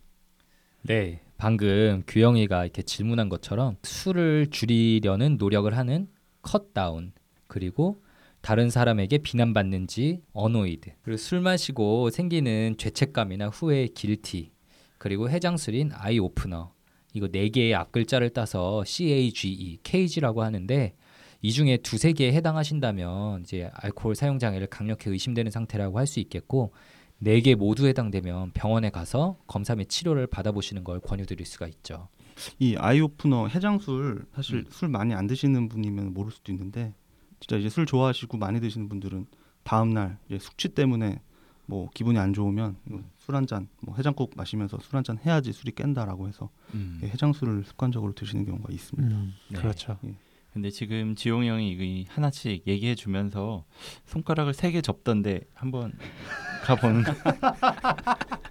네, 0.82 1.22
방금 1.36 2.02
규영이가 2.06 2.64
이렇게 2.64 2.82
질문한 2.82 3.28
것처럼 3.28 3.76
술을 3.82 4.48
줄이려는 4.50 5.36
노력을 5.38 5.74
하는 5.76 6.08
컷다운 6.42 7.12
그리고 7.46 8.02
다른 8.40 8.70
사람에게 8.70 9.18
비난받는지 9.18 10.22
어노이드. 10.32 10.92
그리고 11.02 11.16
술 11.18 11.40
마시고 11.40 12.10
생기는 12.10 12.74
죄책감이나 12.78 13.48
후회 13.48 13.86
길티 13.86 14.52
그리고 14.98 15.28
해장술인 15.30 15.90
아이 15.94 16.18
오프너. 16.18 16.72
이거 17.12 17.28
네 17.28 17.48
개의 17.48 17.74
앞글자를 17.74 18.30
따서 18.30 18.84
CAGE 18.84 19.78
KG라고 19.82 20.42
하는데 20.42 20.94
이 21.42 21.52
중에 21.52 21.78
두세 21.78 22.12
개에 22.12 22.32
해당하신다면 22.32 23.42
이제 23.42 23.70
알코올 23.74 24.14
사용 24.14 24.38
장애를 24.38 24.68
강력히 24.68 25.10
의심되는 25.10 25.50
상태라고 25.50 25.98
할 25.98 26.06
수 26.06 26.20
있겠고 26.20 26.72
네 27.18 27.40
개 27.42 27.54
모두 27.54 27.86
해당되면 27.86 28.52
병원에 28.52 28.88
가서 28.90 29.36
검사 29.46 29.74
및 29.74 29.88
치료를 29.90 30.26
받아보시는 30.26 30.84
걸 30.84 31.00
권유드릴 31.00 31.44
수가 31.44 31.66
있죠. 31.68 32.08
이 32.58 32.76
아이 32.78 33.00
오프너 33.00 33.48
해장술 33.48 34.24
사실 34.34 34.64
술 34.70 34.88
많이 34.88 35.12
안 35.12 35.26
드시는 35.26 35.68
분이면 35.68 36.14
모를 36.14 36.30
수도 36.32 36.52
있는데 36.52 36.94
진짜 37.40 37.56
이제 37.56 37.68
술 37.68 37.86
좋아하시고 37.86 38.36
많이 38.38 38.60
드시는 38.60 38.88
분들은 38.88 39.26
다음 39.62 39.90
날 39.90 40.18
이제 40.28 40.38
숙취 40.38 40.68
때문에 40.68 41.20
뭐 41.66 41.88
기분이 41.94 42.18
안 42.18 42.32
좋으면 42.32 42.76
술 43.18 43.34
한 43.36 43.46
잔, 43.46 43.68
뭐 43.80 43.94
해장국 43.96 44.32
마시면서 44.36 44.78
술 44.80 44.96
한 44.96 45.04
잔 45.04 45.18
해야지 45.24 45.52
술이 45.52 45.72
깬다라고 45.72 46.26
해서 46.28 46.50
예, 47.02 47.06
해장술을 47.08 47.64
습관적으로 47.64 48.12
드시는 48.12 48.44
경우가 48.44 48.72
있습니다. 48.72 49.16
음, 49.16 49.34
네. 49.50 49.58
그렇죠. 49.58 49.98
근데 50.52 50.68
지금 50.70 51.14
지용이 51.14 51.48
형이 51.48 51.70
이 51.78 52.06
하나씩 52.08 52.66
얘기해 52.66 52.96
주면서 52.96 53.64
손가락을 54.06 54.52
세 54.52 54.72
개 54.72 54.80
접던데 54.82 55.42
한번 55.54 55.92
가보는 56.64 57.04
거. 57.04 57.14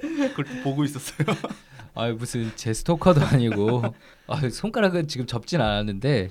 그걸 0.00 0.44
보고 0.62 0.84
있었어요. 0.84 1.26
아 1.94 2.10
무슨 2.12 2.50
제 2.56 2.74
스토커도 2.74 3.22
아니고 3.24 3.82
아, 4.26 4.48
손가락은 4.48 5.08
지금 5.08 5.26
접진 5.26 5.60
않았는데 5.60 6.30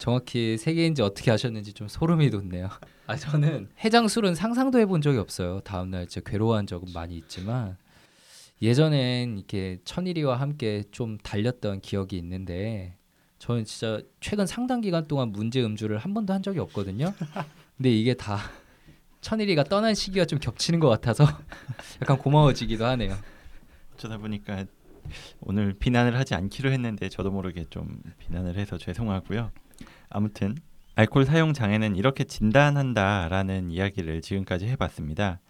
정확히 0.00 0.56
세 0.56 0.72
개인지 0.72 1.02
어떻게 1.02 1.30
하셨는지 1.30 1.74
좀 1.74 1.86
소름이 1.86 2.30
돋네요. 2.30 2.70
아 3.06 3.16
저는 3.16 3.68
해장술은 3.84 4.34
상상도 4.34 4.78
해본 4.80 5.02
적이 5.02 5.18
없어요. 5.18 5.60
다음 5.60 5.90
날 5.90 6.08
진짜 6.08 6.28
괴로워한 6.28 6.66
적은 6.66 6.92
많이 6.94 7.16
있지만 7.18 7.76
예전엔 8.62 9.36
이렇게 9.36 9.78
천일이와 9.84 10.40
함께 10.40 10.84
좀 10.90 11.18
달렸던 11.18 11.82
기억이 11.82 12.16
있는데 12.16 12.96
저는 13.38 13.66
진짜 13.66 14.00
최근 14.20 14.46
상당 14.46 14.80
기간 14.80 15.06
동안 15.06 15.32
문제 15.32 15.62
음주를 15.62 15.98
한 15.98 16.14
번도 16.14 16.32
한 16.32 16.42
적이 16.42 16.60
없거든요. 16.60 17.12
근데 17.76 17.90
이게 17.90 18.14
다 18.14 18.38
천일이가 19.20 19.64
떠난 19.64 19.94
시기가 19.94 20.24
좀 20.24 20.38
겹치는 20.38 20.80
것 20.80 20.88
같아서 20.88 21.24
약간 22.00 22.16
고마워지기도 22.16 22.86
하네요. 22.86 23.18
어쩌다 23.92 24.16
보니까 24.16 24.64
오늘 25.40 25.74
비난을 25.74 26.16
하지 26.16 26.34
않기로 26.34 26.72
했는데 26.72 27.10
저도 27.10 27.30
모르게 27.30 27.66
좀 27.68 28.00
비난을 28.18 28.56
해서 28.56 28.78
죄송하고요. 28.78 29.50
아무튼 30.10 30.56
알코올 30.96 31.24
사용 31.24 31.52
장애는 31.54 31.96
이렇게 31.96 32.24
진단한다라는 32.24 33.70
이야기를 33.70 34.20
지금까지 34.22 34.66
해봤습니다. 34.68 35.40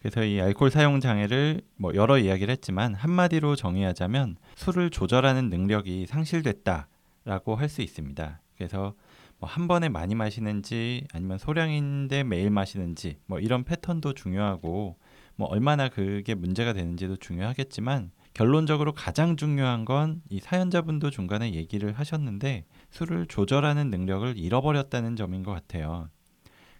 그래서 0.00 0.24
이 0.24 0.40
알코올 0.40 0.70
사용 0.70 1.00
장애를 1.00 1.62
뭐 1.76 1.94
여러 1.94 2.18
이야기를 2.18 2.52
했지만 2.52 2.94
한마디로 2.94 3.56
정의하자면 3.56 4.36
술을 4.56 4.90
조절하는 4.90 5.48
능력이 5.48 6.06
상실됐다라고 6.06 7.56
할 7.56 7.68
수 7.68 7.82
있습니다. 7.82 8.40
그래서 8.56 8.94
뭐 9.38 9.48
한 9.48 9.66
번에 9.66 9.88
많이 9.88 10.14
마시는지 10.14 11.04
아니면 11.12 11.36
소량인데 11.38 12.22
매일 12.24 12.50
마시는지 12.50 13.16
뭐 13.26 13.40
이런 13.40 13.64
패턴도 13.64 14.12
중요하고 14.14 14.96
뭐 15.34 15.48
얼마나 15.48 15.88
그게 15.88 16.34
문제가 16.34 16.72
되는지도 16.72 17.16
중요하겠지만 17.16 18.12
결론적으로 18.34 18.92
가장 18.92 19.36
중요한 19.36 19.84
건 19.84 20.22
이 20.30 20.40
사연자분도 20.40 21.10
중간에 21.10 21.52
얘기를 21.54 21.92
하셨는데 21.92 22.64
술을 22.90 23.26
조절하는 23.26 23.90
능력을 23.90 24.36
잃어버렸다는 24.38 25.16
점인 25.16 25.42
것 25.42 25.52
같아요. 25.52 26.08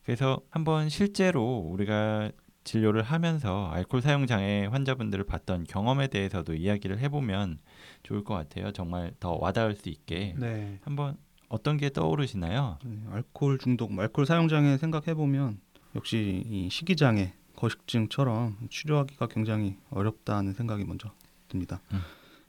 그래서 0.04 0.40
한번 0.50 0.88
실제로 0.88 1.58
우리가 1.58 2.30
진료를 2.64 3.02
하면서 3.02 3.68
알코올 3.70 4.02
사용 4.02 4.26
장애 4.26 4.66
환자분들을 4.70 5.24
봤던 5.24 5.64
경험에 5.64 6.06
대해서도 6.08 6.54
이야기를 6.54 6.98
해보면 7.00 7.58
좋을 8.02 8.24
것 8.24 8.34
같아요. 8.34 8.72
정말 8.72 9.12
더 9.20 9.36
와닿을 9.40 9.74
수 9.74 9.88
있게 9.88 10.34
네. 10.38 10.78
한번 10.82 11.16
어떤 11.48 11.76
게 11.76 11.90
떠오르시나요? 11.90 12.78
네, 12.84 12.98
알코올 13.10 13.58
중독, 13.58 13.92
뭐 13.92 14.02
알코올 14.02 14.26
사용 14.26 14.48
장애 14.48 14.78
생각해 14.78 15.14
보면 15.14 15.60
역시 15.94 16.42
이 16.46 16.70
식이 16.70 16.96
장애, 16.96 17.34
거식증처럼 17.56 18.56
치료하기가 18.70 19.26
굉장히 19.26 19.76
어렵다는 19.90 20.54
생각이 20.54 20.84
먼저 20.84 21.10
듭니다. 21.52 21.80
음. 21.92 22.00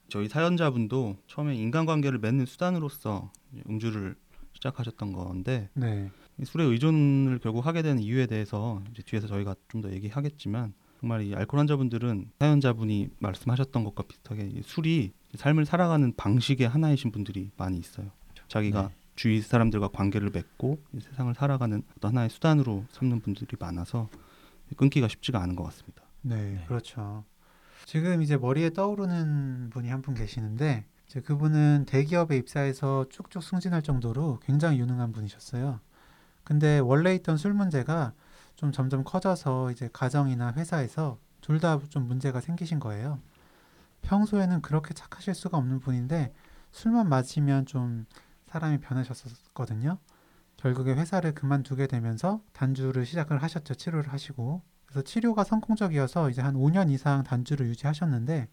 저희 0.10 0.28
사연자분도 0.30 1.18
처음에 1.28 1.56
인간관계를 1.56 2.20
맺는 2.20 2.46
수단으로서 2.46 3.32
음주를 3.70 4.16
시작하셨던 4.54 5.12
건데 5.14 5.70
네. 5.74 6.10
이 6.40 6.46
술에 6.46 6.64
의존을 6.64 7.40
결국 7.40 7.66
하게 7.66 7.82
되는 7.82 8.02
이유에 8.02 8.26
대해서 8.28 8.82
이제 8.92 9.02
뒤에서 9.04 9.28
저희가 9.28 9.56
좀 9.68 9.82
더 9.82 9.92
얘기하겠지만 9.92 10.74
정말 11.00 11.24
이 11.24 11.36
알코올 11.36 11.60
환자분들은 11.60 12.32
사연자분이 12.40 13.10
말씀하셨던 13.20 13.84
것과 13.84 14.04
비슷하게 14.04 14.46
이 14.46 14.62
술이 14.64 15.12
삶을 15.36 15.66
살아가는 15.66 16.14
방식의 16.16 16.68
하나이신 16.68 17.12
분들이 17.12 17.52
많이 17.58 17.78
있어요. 17.78 18.10
자기가 18.48 18.88
네. 18.88 18.96
주위 19.16 19.42
사람들과 19.42 19.90
관계를 19.90 20.30
맺고 20.30 20.80
이 20.94 21.00
세상을 21.02 21.34
살아가는 21.36 21.84
어떤 21.98 22.12
하나의 22.12 22.30
수단으로 22.30 22.86
삼는 22.92 23.20
분들이 23.22 23.48
많아서 23.60 24.10
끊기가 24.78 25.08
쉽지가 25.08 25.42
않은 25.42 25.56
것 25.56 25.64
같습니다. 25.66 26.04
네, 26.22 26.36
네. 26.36 26.64
그렇죠. 26.68 27.26
지금 27.94 28.24
이제 28.24 28.38
머리에 28.38 28.72
떠오르는 28.72 29.70
분이 29.70 29.88
한 29.90 30.02
분 30.02 30.16
계시는데 30.16 30.84
이제 31.06 31.22
그분은 31.22 31.86
대기업에 31.88 32.36
입사해서 32.38 33.06
쭉쭉 33.10 33.44
승진할 33.44 33.84
정도로 33.84 34.40
굉장히 34.42 34.80
유능한 34.80 35.12
분이셨어요. 35.12 35.80
근데 36.44 36.80
원래 36.80 37.14
있던 37.14 37.38
술 37.38 37.54
문제가 37.54 38.14
좀 38.56 38.72
점점 38.72 39.04
커져서 39.04 39.70
이제 39.72 39.90
가정이나 39.94 40.54
회사에서 40.54 41.20
둘 41.42 41.60
다 41.60 41.78
좀 41.90 42.08
문제가 42.08 42.42
생기신 42.42 42.80
거예요. 42.80 43.20
평소에는 44.02 44.64
그렇게 44.64 44.96
착하실 44.96 45.36
수가 45.36 45.60
없는 45.60 45.80
분인데 45.80 46.34
술만 46.72 47.08
마시면 47.10 47.68
좀 47.68 48.08
사람이 48.48 48.80
변하셨었거든요. 48.80 50.00
결국에 50.58 50.94
회사를 50.96 51.36
그만두게 51.36 51.86
되면서 51.86 52.42
단주를 52.54 53.06
시작을 53.06 53.44
하셨죠. 53.44 53.76
치료를 53.76 54.12
하시고. 54.12 54.64
그래서 54.94 55.04
치료가 55.04 55.44
성공적이어서 55.44 56.30
이제 56.30 56.42
한 56.42 56.54
5년 56.54 56.92
이상 56.92 57.24
단주를 57.24 57.68
유지하셨는데 57.68 58.48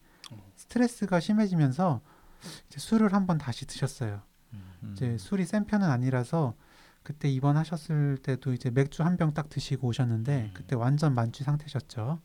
스트레스가 0.55 1.19
심해지면서 1.19 2.01
이제 2.67 2.79
술을 2.79 3.13
한번 3.13 3.37
다시 3.37 3.67
드셨어요. 3.67 4.21
음. 4.53 4.91
이제 4.93 5.17
술이 5.19 5.45
센 5.45 5.65
편은 5.65 5.87
아니라서 5.87 6.55
그때 7.03 7.29
입원하셨을 7.29 8.17
때도 8.23 8.53
이제 8.53 8.71
맥주 8.71 9.03
한 9.03 9.17
병 9.17 9.33
딱 9.35 9.49
드시고 9.49 9.87
오셨는데 9.89 10.45
음. 10.45 10.51
그때 10.53 10.75
완전 10.75 11.13
만취 11.13 11.43
상태셨죠. 11.43 12.19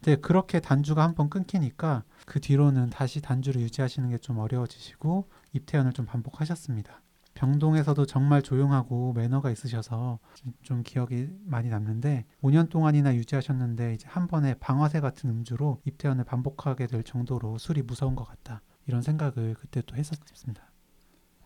근데 0.00 0.16
그렇게 0.16 0.58
단주가 0.60 1.02
한 1.04 1.14
번 1.14 1.28
끊기니까 1.30 2.02
그 2.26 2.40
뒤로는 2.40 2.90
다시 2.90 3.20
단주를 3.20 3.60
유지하시는 3.60 4.08
게 4.10 4.18
좀 4.18 4.38
어려워지시고 4.38 5.28
입퇴원을 5.52 5.92
좀 5.92 6.06
반복하셨습니다. 6.06 7.02
병동에서도 7.34 8.06
정말 8.06 8.42
조용하고 8.42 9.12
매너가 9.12 9.50
있으셔서 9.50 10.18
좀- 10.34 10.52
좀 10.62 10.82
기억이 10.82 11.28
많이 11.44 11.68
남는데 11.68 12.24
5년 12.42 12.68
동안이나 12.70 13.14
유지하셨는데 13.14 13.94
이제 13.94 14.06
한 14.08 14.26
번에 14.26 14.54
방아쇠 14.54 15.00
같은 15.00 15.30
음주로 15.30 15.80
입퇴원을 15.84 16.24
반복하게 16.24 16.86
될 16.86 17.02
정도로 17.02 17.58
술이 17.58 17.82
무서운 17.82 18.14
것 18.14 18.24
같다. 18.24 18.62
이런 18.86 19.02
생각을 19.02 19.54
그때 19.54 19.82
또 19.86 19.96
했었습니다. 19.96 20.70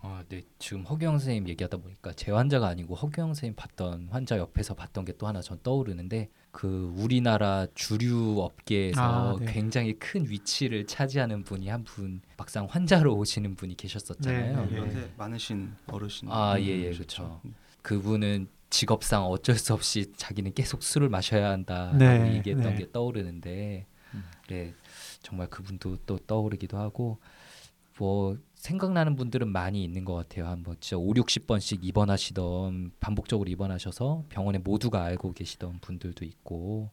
아, 0.01 0.23
네. 0.29 0.43
지금 0.61 0.85
허경 0.85 1.19
선생님 1.19 1.49
얘기하다 1.49 1.79
보니까 1.79 2.13
제 2.13 2.31
환자가 2.31 2.69
아니고 2.69 2.95
허경 2.95 3.29
선생님 3.29 3.57
봤던 3.57 4.09
환자 4.11 4.39
옆에서 4.39 4.75
봤던 4.75 5.05
게 5.05 5.13
또 5.19 5.27
하나 5.27 5.41
전 5.41 5.59
떠오르는데 5.65 6.29
그 6.53 6.93
우리나라 6.97 7.67
주류 7.75 8.41
업계에서 8.41 9.01
아, 9.01 9.37
네. 9.41 9.53
굉장히 9.53 9.95
큰 9.99 10.29
위치를 10.29 10.87
차지하는 10.87 11.43
분이 11.43 11.69
한 11.69 11.83
분 11.85 12.21
막상 12.37 12.67
환자로 12.71 13.17
오시는 13.17 13.57
분이 13.57 13.77
계셨었잖아요. 13.77 14.67
네, 14.67 14.71
네. 14.71 14.77
연세 14.79 15.11
많으신 15.17 15.73
어르신. 15.89 16.29
아, 16.31 16.59
예, 16.61 16.67
예, 16.67 16.83
분이셨죠. 16.91 17.41
그분은 17.83 18.49
직업상 18.71 19.25
어쩔 19.25 19.57
수 19.57 19.73
없이 19.73 20.13
자기는 20.17 20.53
계속 20.55 20.83
술을 20.83 21.09
마셔야 21.09 21.51
한다라고 21.51 21.97
네, 21.99 22.37
얘기했던 22.37 22.75
네. 22.75 22.79
게 22.79 22.93
떠오르는데, 22.93 23.87
음. 24.15 24.25
네, 24.49 24.75
정말 25.23 25.49
그분도 25.49 25.97
또 26.05 26.19
떠오르기도 26.19 26.77
하고, 26.77 27.19
뭐 27.99 28.37
생각나는 28.69 29.17
분들은 29.17 29.49
많이 29.49 29.83
있는 29.83 30.05
것 30.05 30.15
같아요. 30.15 30.47
한번 30.47 30.77
진짜 30.79 30.99
5, 30.99 31.15
60번씩 31.15 31.79
입원하시던 31.83 32.93
반복적으로 33.01 33.49
입원하셔서 33.51 34.25
병원에 34.29 34.59
모두가 34.59 35.05
알고 35.05 35.33
계시던 35.33 35.79
분들도 35.81 36.25
있고 36.27 36.91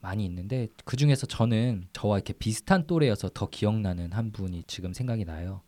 많이 0.00 0.24
있는데 0.24 0.68
그 0.84 0.96
중에서 0.96 1.26
저는 1.26 1.86
저와 1.92 2.16
이렇게 2.16 2.32
비슷한 2.32 2.86
또래여서 2.86 3.30
더 3.32 3.48
기억나는 3.48 4.12
한 4.12 4.32
분이 4.32 4.64
지금 4.66 4.92
생각이 4.92 5.24
나요. 5.24 5.60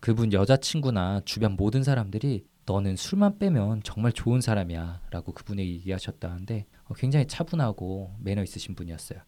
그분 0.00 0.32
여자친구나 0.32 1.20
주변 1.24 1.52
모든 1.52 1.84
사람들이 1.84 2.44
너는 2.66 2.96
술만 2.96 3.38
빼면 3.38 3.82
정말 3.84 4.12
좋은 4.12 4.40
사람이야 4.40 5.02
라고 5.10 5.32
그분에게 5.32 5.70
얘기하셨다는데 5.70 6.66
어, 6.86 6.94
굉장히 6.94 7.26
차분하고 7.26 8.16
매너 8.20 8.42
있으신 8.42 8.74
분이었어요. 8.74 9.20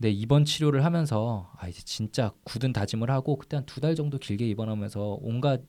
근데 0.00 0.10
입원 0.12 0.46
치료를 0.46 0.82
하면서 0.86 1.52
아 1.58 1.68
이제 1.68 1.82
진짜 1.82 2.32
굳은 2.44 2.72
다짐을 2.72 3.10
하고 3.10 3.36
그때 3.36 3.56
한 3.58 3.66
두 3.66 3.80
달 3.82 3.94
정도 3.94 4.16
길게 4.18 4.48
입원하면서 4.48 5.18
온갖 5.20 5.60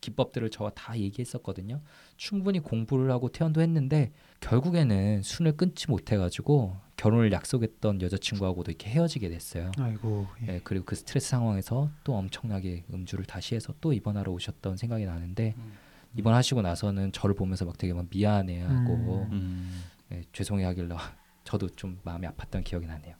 기법들을 0.00 0.48
저와 0.50 0.70
다 0.70 0.96
얘기했었거든요. 0.98 1.82
충분히 2.16 2.60
공부를 2.60 3.10
하고 3.10 3.28
퇴원도 3.30 3.60
했는데 3.60 4.12
결국에는 4.40 5.20
술을 5.22 5.56
끊지 5.56 5.90
못해가지고 5.90 6.76
결혼을 6.96 7.30
약속했던 7.32 8.00
여자친구하고도 8.00 8.70
이렇게 8.70 8.88
헤어지게 8.90 9.28
됐어요. 9.28 9.70
아이고. 9.76 10.26
예. 10.42 10.46
네, 10.46 10.60
그리고 10.64 10.84
그 10.86 10.94
스트레스 10.96 11.28
상황에서 11.28 11.90
또 12.04 12.14
엄청나게 12.16 12.84
음주를 12.92 13.24
다시 13.26 13.54
해서 13.54 13.74
또 13.82 13.92
입원하러 13.92 14.32
오셨던 14.32 14.76
생각이 14.78 15.04
나는데 15.04 15.54
음. 15.58 15.72
입원하시고 16.16 16.62
나서는 16.62 17.12
저를 17.12 17.34
보면서 17.34 17.64
막 17.66 17.76
되게 17.76 17.92
막 17.92 18.06
미안해하고 18.08 18.94
음. 18.94 19.32
음. 19.32 19.82
네, 20.08 20.22
죄송해하길래 20.32 20.94
저도 21.44 21.68
좀 21.70 21.98
마음이 22.04 22.26
아팠던 22.28 22.62
기억이 22.64 22.86
나네요. 22.86 23.14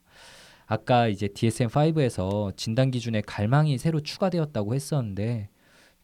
아까 0.68 1.08
이제 1.08 1.28
DSM-5에서 1.28 2.54
진단 2.54 2.90
기준에 2.90 3.22
갈망이 3.22 3.78
새로 3.78 4.00
추가되었다고 4.00 4.74
했었는데 4.74 5.48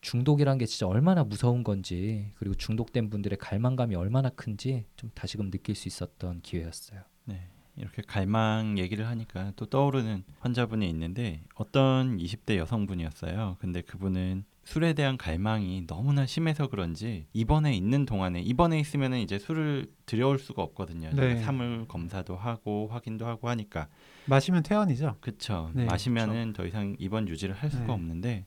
중독이란 0.00 0.56
게 0.56 0.64
진짜 0.64 0.86
얼마나 0.86 1.22
무서운 1.22 1.62
건지 1.62 2.30
그리고 2.36 2.54
중독된 2.54 3.10
분들의 3.10 3.36
갈망감이 3.38 3.94
얼마나 3.94 4.30
큰지 4.30 4.86
좀 4.96 5.10
다시금 5.14 5.50
느낄 5.50 5.74
수 5.74 5.86
있었던 5.88 6.40
기회였어요. 6.40 7.02
네. 7.26 7.46
이렇게 7.76 8.02
갈망 8.02 8.78
얘기를 8.78 9.06
하니까 9.06 9.52
또 9.56 9.66
떠오르는 9.66 10.24
환자분이 10.40 10.88
있는데 10.88 11.42
어떤 11.54 12.16
20대 12.16 12.56
여성분이었어요. 12.56 13.58
근데 13.60 13.82
그분은 13.82 14.44
술에 14.64 14.94
대한 14.94 15.16
갈망이 15.16 15.86
너무나 15.86 16.26
심해서 16.26 16.68
그런지 16.68 17.26
입원에 17.32 17.74
있는 17.74 18.06
동안에 18.06 18.40
입원에 18.40 18.80
있으면은 18.80 19.18
이제 19.18 19.38
술을 19.38 19.86
들여올 20.06 20.38
수가 20.38 20.62
없거든요. 20.62 21.10
네. 21.14 21.36
사물 21.42 21.86
검사도 21.86 22.36
하고 22.36 22.88
확인도 22.90 23.26
하고 23.26 23.48
하니까 23.48 23.88
마시면 24.26 24.62
퇴원이죠. 24.62 25.16
그쵸. 25.20 25.70
네, 25.74 25.84
마시면은 25.84 26.54
더 26.54 26.66
이상 26.66 26.96
입원 26.98 27.28
유지를 27.28 27.54
할 27.54 27.70
수가 27.70 27.86
네. 27.86 27.92
없는데 27.92 28.46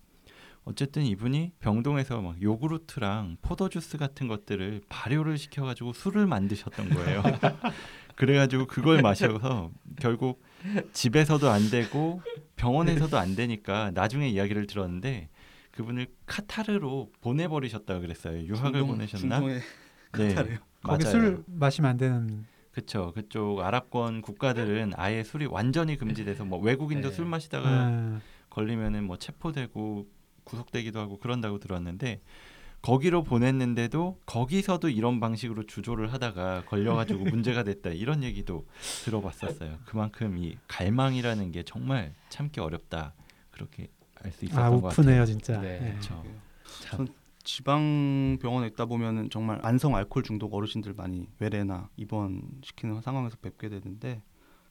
어쨌든 0.66 1.04
이분이 1.04 1.54
병동에서 1.60 2.22
막 2.22 2.42
요구르트랑 2.42 3.38
포도 3.42 3.70
주스 3.70 3.98
같은 3.98 4.28
것들을 4.28 4.82
발효를 4.90 5.38
시켜가지고 5.38 5.94
술을 5.94 6.28
만드셨던 6.28 6.90
거예요. 6.90 7.24
그래가지고 8.18 8.66
그걸 8.66 9.02
마셔서 9.02 9.72
결국 10.02 10.44
집에서도 10.92 11.50
안 11.50 11.70
되고 11.70 12.22
병원에서도 12.58 13.18
안 13.18 13.36
되니까 13.36 13.92
나중에 13.92 14.28
이야기를 14.28 14.68
들었는데 14.68 15.30
그분을 15.78 16.08
카타르로 16.26 17.12
보내버리셨다고 17.22 18.02
그랬어요. 18.02 18.40
유학을 18.46 18.72
중동- 18.80 18.88
보내셨나? 18.88 19.40
중동의 19.40 19.62
네, 20.14 20.28
카타르요. 20.30 20.58
거기 20.82 21.04
맞아요. 21.04 21.12
술 21.12 21.44
마시면 21.46 21.92
안 21.92 21.98
되는. 21.98 22.46
그쵸. 22.72 23.12
그쪽 23.14 23.60
아랍권 23.60 24.22
국가들은 24.22 24.94
아예 24.96 25.24
술이 25.24 25.46
완전히 25.46 25.96
금지돼서 25.98 26.46
뭐 26.46 26.60
외국인도 26.60 27.10
네. 27.10 27.16
술 27.16 27.26
마시다가 27.26 27.68
아, 27.70 28.20
걸리면은 28.50 29.04
뭐 29.04 29.18
체포되고 29.18 30.08
구속되기도 30.44 31.00
하고 31.00 31.20
그런다고 31.20 31.60
들었는데 31.60 32.22
거기로 32.82 33.24
보냈는데도 33.24 34.20
거기서도 34.26 34.90
이런 34.90 35.20
방식으로 35.20 35.64
주조를 35.66 36.12
하다가 36.14 36.64
걸려가지고 36.66 37.24
문제가 37.44 37.64
됐다 37.64 37.90
이런 37.92 38.24
얘기도 38.24 38.66
들어봤었어요. 39.06 39.78
그만큼 39.86 40.38
이 40.38 40.56
갈망이라는 40.68 41.52
게 41.52 41.62
정말 41.64 42.14
참기 42.30 42.60
어렵다 42.62 43.14
그렇게 43.52 43.88
알 44.24 44.32
수 44.32 44.46
있었던 44.46 44.64
아 44.64 44.70
것 44.70 44.82
같아요. 44.82 44.90
우프네요 45.04 45.26
진짜. 45.26 45.60
네. 45.62 45.80
예. 45.82 45.90
그렇죠. 45.92 46.24
참 46.82 47.08
지방 47.44 48.38
병원에 48.42 48.68
있다 48.68 48.86
보면은 48.86 49.30
정말 49.30 49.60
안성 49.64 49.96
알코올 49.96 50.24
중독 50.24 50.54
어르신들 50.54 50.94
많이 50.94 51.28
외래나 51.40 51.90
입원 51.98 52.42
시키는 52.64 53.02
상황에서 53.02 53.38
뵙게 53.42 53.70
되는데 53.70 54.22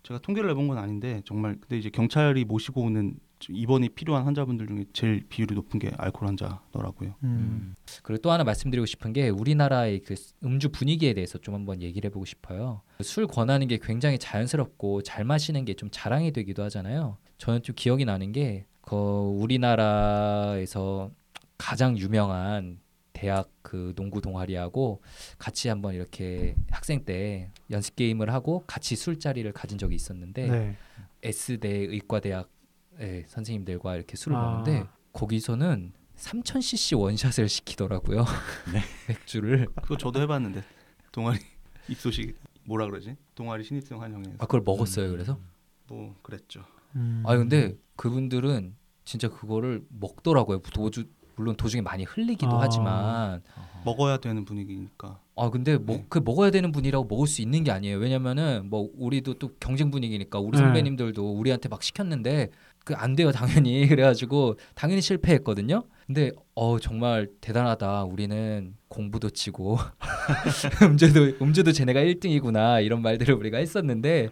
제가 0.03 0.21
통계를 0.21 0.49
내본 0.51 0.69
건 0.69 0.79
아닌데 0.79 1.23
정말 1.25 1.57
근데 1.61 1.79
이제 1.79 1.91
경찰이 1.91 2.45
모시고 2.45 2.83
오는 2.83 3.19
좀 3.39 3.57
입원이 3.57 3.91
필요한 3.91 4.25
환자분들 4.25 4.67
중에 4.67 4.85
제일 4.93 5.25
비율이 5.29 5.55
높은 5.55 5.79
게 5.79 5.91
알코올 5.99 6.29
환자더라고요. 6.29 7.15
음. 7.25 7.75
그리고 8.03 8.23
또 8.23 8.31
하나 8.31 8.45
말씀드리고 8.45 8.87
싶은 8.87 9.13
게 9.13 9.29
우리나라의 9.31 10.01
그 10.01 10.15
음주 10.45 10.71
분위기에 10.71 11.13
대해서 11.13 11.39
좀 11.39 11.55
한번 11.55 11.83
얘기를 11.83 12.09
해보고 12.09 12.25
싶어요. 12.25 12.83
술 13.03 13.27
권하는 13.27 13.67
게 13.69 13.79
굉장히 13.83 14.19
자연스럽고 14.19 15.03
잘 15.03 15.25
마시는 15.25 15.65
게 15.65 15.75
좀 15.75 15.89
자랑이 15.93 16.33
되기도 16.33 16.63
하잖아요. 16.65 17.19
저는 17.39 17.63
좀 17.63 17.75
기억이 17.77 18.05
나는 18.07 18.33
게 18.33 18.65
그 18.87 18.95
우리나라에서 18.95 21.11
가장 21.59 21.99
유명한 21.99 22.79
대학 23.13 23.51
그 23.63 23.93
농구 23.97 24.21
동아리하고 24.21 25.03
같이 25.39 25.69
한번 25.69 25.95
이렇게 25.95 26.55
학생 26.71 27.05
때 27.05 27.51
연습 27.71 27.97
게임을 27.97 28.33
하고 28.33 28.63
같이 28.67 28.95
술자리를 28.95 29.51
가진 29.53 29.77
적이 29.77 29.97
있었는데 29.97 30.49
네. 30.49 30.77
S대 31.23 31.69
의과대학의 31.69 33.25
선생님들과 33.27 33.97
이렇게 33.97 34.17
술을 34.17 34.37
아. 34.37 34.41
먹는데 34.41 34.87
거기서는 35.13 35.93
3000cc 36.17 37.01
원샷을 37.01 37.49
시키더라고요. 37.49 38.25
네. 38.73 38.81
맥주를. 39.09 39.67
그거 39.83 39.97
저도 39.97 40.21
해봤는데 40.21 40.63
동아리 41.11 41.41
입소식 41.89 42.39
뭐라 42.65 42.87
그러지? 42.87 43.17
동아리 43.35 43.65
신입생 43.65 44.01
환영회에서 44.01 44.37
아 44.39 44.47
그걸 44.47 44.63
먹었어요. 44.65 45.11
그래서. 45.11 45.41
뭐 45.89 46.15
그랬죠. 46.23 46.65
음. 46.97 47.23
아 47.25 47.37
근데 47.37 47.77
그분들은 47.97 48.75
진짜 49.05 49.29
그거를 49.29 49.85
먹더라고요. 49.89 50.61
도주 50.61 51.05
물론 51.37 51.55
도중에 51.55 51.83
많이 51.83 52.03
흘리기도 52.05 52.53
아. 52.53 52.63
하지만 52.63 53.43
먹어야 53.85 54.17
되는 54.17 54.45
분위기니까. 54.45 55.21
아 55.37 55.51
근데 55.51 55.77
뭐 55.77 55.97
네. 55.97 56.07
그 56.09 56.19
먹어야 56.25 56.51
되는 56.51 56.73
분이라고 56.73 57.07
먹을 57.07 57.27
수 57.27 57.43
있는 57.43 57.63
게 57.63 57.71
아니에요. 57.71 57.99
왜냐면은 57.99 58.69
뭐 58.71 58.91
우리도 58.97 59.35
또 59.35 59.51
경쟁 59.61 59.91
분위기니까 59.91 60.41
우리 60.41 60.57
네. 60.57 60.65
선배님들도 60.65 61.33
우리한테 61.33 61.69
막 61.69 61.83
시켰는데 61.83 62.51
그 62.85 62.95
안 62.95 63.17
돼요 63.17 63.33
당연히 63.33 63.87
그래가지고 63.89 64.57
당연히 64.75 65.03
실패했거든요. 65.03 65.83
근데 66.07 66.31
어 66.55 66.79
정말 66.79 67.29
대단하다. 67.41 68.05
우리는 68.05 68.75
공부도 68.89 69.31
치고 69.31 69.77
음주도 70.83 71.33
음주도 71.43 71.73
쟤네가 71.73 72.01
1등이구나 72.01 72.85
이런 72.85 73.03
말들을 73.03 73.35
우리가 73.35 73.59
했었는데 73.59 74.31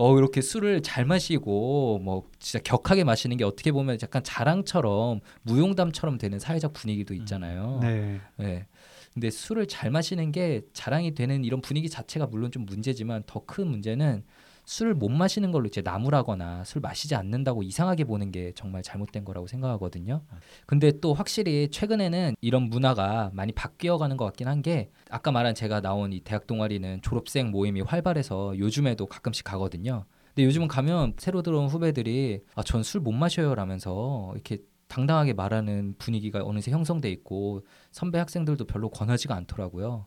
어 0.00 0.16
이렇게 0.16 0.40
술을 0.40 0.80
잘 0.82 1.04
마시고 1.04 1.98
뭐 2.02 2.24
진짜 2.38 2.62
격하게 2.62 3.04
마시는 3.04 3.36
게 3.36 3.44
어떻게 3.44 3.70
보면 3.70 3.98
약간 4.02 4.22
자랑처럼 4.24 5.20
무용담처럼 5.42 6.16
되는 6.16 6.38
사회적 6.38 6.72
분위기도 6.72 7.12
있잖아요. 7.14 7.80
네. 7.82 8.18
네. 8.36 8.66
근데 9.12 9.28
술을 9.30 9.66
잘 9.66 9.90
마시는 9.90 10.32
게 10.32 10.62
자랑이 10.72 11.14
되는 11.14 11.44
이런 11.44 11.60
분위기 11.60 11.90
자체가 11.90 12.26
물론 12.28 12.50
좀 12.50 12.64
문제지만 12.64 13.24
더 13.26 13.40
큰 13.46 13.66
문제는 13.66 14.24
술을 14.70 14.94
못 14.94 15.08
마시는 15.08 15.50
걸로 15.50 15.66
이제 15.66 15.82
나무라거나 15.82 16.62
술 16.62 16.80
마시지 16.80 17.16
않는다고 17.16 17.64
이상하게 17.64 18.04
보는 18.04 18.30
게 18.30 18.52
정말 18.54 18.84
잘못된 18.84 19.24
거라고 19.24 19.48
생각하거든요. 19.48 20.22
근데 20.64 20.92
또 21.00 21.12
확실히 21.12 21.68
최근에는 21.72 22.36
이런 22.40 22.62
문화가 22.70 23.30
많이 23.34 23.52
바뀌어가는 23.52 24.16
것 24.16 24.26
같긴 24.26 24.46
한 24.46 24.62
게 24.62 24.90
아까 25.10 25.32
말한 25.32 25.56
제가 25.56 25.80
나온 25.80 26.12
이 26.12 26.20
대학 26.20 26.46
동아리는 26.46 27.00
졸업생 27.02 27.50
모임이 27.50 27.80
활발해서 27.80 28.58
요즘에도 28.58 29.06
가끔씩 29.06 29.44
가거든요. 29.44 30.04
근데 30.28 30.44
요즘은 30.44 30.68
가면 30.68 31.14
새로 31.18 31.42
들어온 31.42 31.66
후배들이 31.66 32.42
아 32.54 32.62
전 32.62 32.80
술 32.82 33.02
못 33.02 33.10
마셔요 33.10 33.56
라면서 33.56 34.30
이렇게 34.34 34.58
당당하게 34.86 35.32
말하는 35.32 35.96
분위기가 35.98 36.44
어느새 36.44 36.70
형성돼 36.70 37.10
있고 37.10 37.66
선배 37.90 38.18
학생들도 38.18 38.66
별로 38.66 38.88
권하지가 38.90 39.34
않더라고요. 39.34 40.06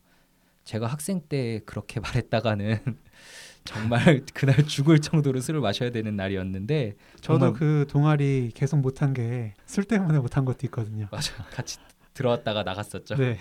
제가 0.63 0.87
학생 0.87 1.19
때 1.27 1.59
그렇게 1.65 1.99
말했다가는 1.99 2.77
정말 3.65 4.23
그날 4.33 4.65
죽을 4.67 4.99
정도로 4.99 5.39
술을 5.39 5.61
마셔야 5.61 5.91
되는 5.91 6.15
날이었는데 6.15 6.95
저도 7.21 7.53
그 7.53 7.85
동아리 7.89 8.51
계속 8.53 8.77
못한 8.77 9.13
게 9.13 9.53
술 9.65 9.83
때문에 9.85 10.19
못한 10.19 10.45
것도 10.45 10.59
있거든요. 10.67 11.07
맞아 11.11 11.33
같이 11.51 11.77
들어왔다가 12.13 12.63
나갔었죠. 12.63 13.15
네. 13.15 13.39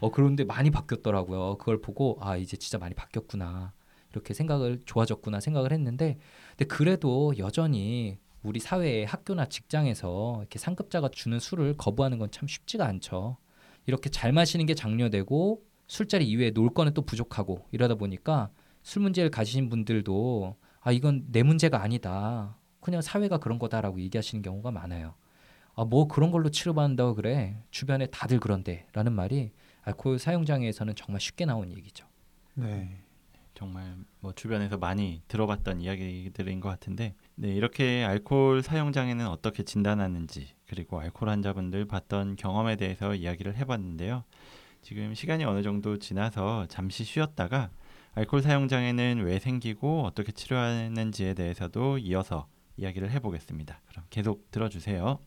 어 0.00 0.10
그런데 0.10 0.44
많이 0.44 0.70
바뀌었더라고요. 0.70 1.58
그걸 1.58 1.80
보고 1.80 2.16
아 2.20 2.36
이제 2.36 2.56
진짜 2.56 2.78
많이 2.78 2.94
바뀌었구나 2.94 3.72
이렇게 4.12 4.32
생각을 4.34 4.80
좋아졌구나 4.86 5.40
생각을 5.40 5.72
했는데 5.72 6.18
근데 6.56 6.64
그래도 6.66 7.34
여전히 7.38 8.18
우리 8.42 8.60
사회의 8.60 9.04
학교나 9.04 9.46
직장에서 9.46 10.36
이렇게 10.40 10.58
상급자가 10.58 11.08
주는 11.10 11.38
술을 11.40 11.74
거부하는 11.76 12.18
건 12.18 12.30
참 12.30 12.46
쉽지가 12.48 12.86
않죠. 12.86 13.36
이렇게 13.86 14.08
잘 14.10 14.32
마시는 14.32 14.66
게 14.66 14.74
장려되고 14.74 15.62
술자리 15.88 16.26
이외에 16.26 16.50
놀 16.52 16.72
거는 16.72 16.94
또 16.94 17.02
부족하고 17.02 17.66
이러다 17.72 17.96
보니까 17.96 18.50
술 18.86 19.02
문제를 19.02 19.30
가지신 19.32 19.68
분들도 19.68 20.54
아 20.80 20.92
이건 20.92 21.24
내 21.32 21.42
문제가 21.42 21.82
아니다. 21.82 22.56
그냥 22.80 23.02
사회가 23.02 23.38
그런 23.38 23.58
거다라고 23.58 24.00
얘기하시는 24.00 24.42
경우가 24.42 24.70
많아요. 24.70 25.16
아 25.74 25.84
뭐 25.84 26.06
그런 26.06 26.30
걸로 26.30 26.50
치료받는다고 26.50 27.16
그래. 27.16 27.60
주변에 27.72 28.06
다들 28.06 28.38
그런데라는 28.38 29.12
말이 29.12 29.50
알코올 29.82 30.20
사용장애에서는 30.20 30.94
정말 30.94 31.20
쉽게 31.20 31.46
나온 31.46 31.72
얘기죠. 31.72 32.06
네. 32.54 33.02
정말 33.54 33.96
뭐 34.20 34.32
주변에서 34.32 34.76
많이 34.76 35.20
들어봤던 35.26 35.80
이야기들인 35.80 36.60
것 36.60 36.68
같은데 36.68 37.16
네, 37.34 37.48
이렇게 37.48 38.04
알코올 38.04 38.62
사용 38.62 38.92
장애는 38.92 39.26
어떻게 39.26 39.64
진단하는지 39.64 40.54
그리고 40.68 41.00
알코올 41.00 41.28
환자분들 41.28 41.86
봤던 41.86 42.36
경험에 42.36 42.76
대해서 42.76 43.16
이야기를 43.16 43.56
해봤는데요. 43.56 44.22
지금 44.82 45.12
시간이 45.12 45.44
어느 45.44 45.64
정도 45.64 45.98
지나서 45.98 46.66
잠시 46.68 47.02
쉬었다가 47.02 47.70
알코올 48.16 48.42
사용 48.42 48.66
장애는 48.66 49.24
왜 49.24 49.38
생기고 49.38 50.04
어떻게 50.04 50.32
치료하는지에 50.32 51.34
대해서도 51.34 51.98
이어서 51.98 52.48
이야기를 52.78 53.10
해보겠습니다. 53.10 53.82
그럼 53.86 54.06
계속 54.08 54.50
들어주세요. 54.50 55.18